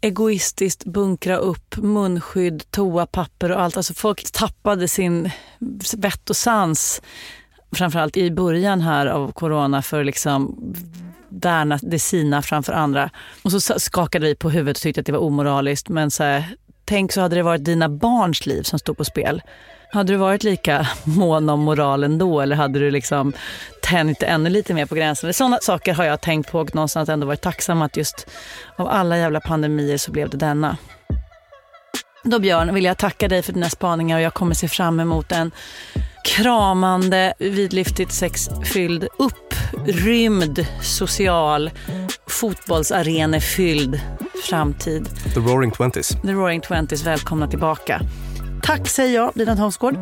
[0.00, 3.76] egoistiskt bunkra upp munskydd, toapapper och allt.
[3.76, 5.30] Alltså folk tappade sin
[5.96, 7.02] vett och sans,
[7.72, 10.56] framförallt i början här av corona, för liksom
[11.42, 13.10] värna det sina framför andra.
[13.42, 15.88] Och så skakade vi på huvudet och tyckte att det var omoraliskt.
[15.88, 16.44] Men så här,
[16.84, 19.42] tänk så hade det varit dina barns liv som stod på spel.
[19.92, 23.32] Hade du varit lika mån om moralen då eller hade du liksom
[23.82, 25.34] tänjt ännu lite mer på gränsen?
[25.34, 28.26] Sådana saker har jag tänkt på och någonstans ändå varit tacksam att just
[28.76, 30.76] av alla jävla pandemier så blev det denna.
[32.26, 35.32] Då Björn vill jag tacka dig för dina spaningar och jag kommer se fram emot
[35.32, 35.50] en
[36.24, 41.70] kramande, vidlyftigt sexfylld, upprymd, social,
[42.26, 44.00] fotbollsarenefylld
[44.48, 45.08] framtid.
[45.34, 46.08] The Roaring Twenties.
[46.08, 48.00] The Roaring Twenties, välkomna tillbaka.
[48.62, 49.98] Tack säger jag, Dina Thomsgård.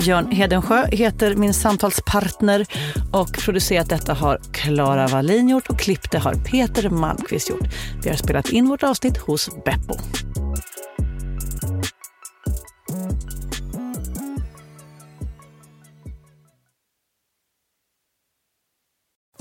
[0.00, 2.66] Björn Hedensjö heter min samtalspartner
[3.12, 7.68] och producerat detta har Klara Wallin gjort och klippt det har Peter Malmqvist gjort.
[8.02, 9.94] Vi har spelat in vårt avsnitt hos Beppo.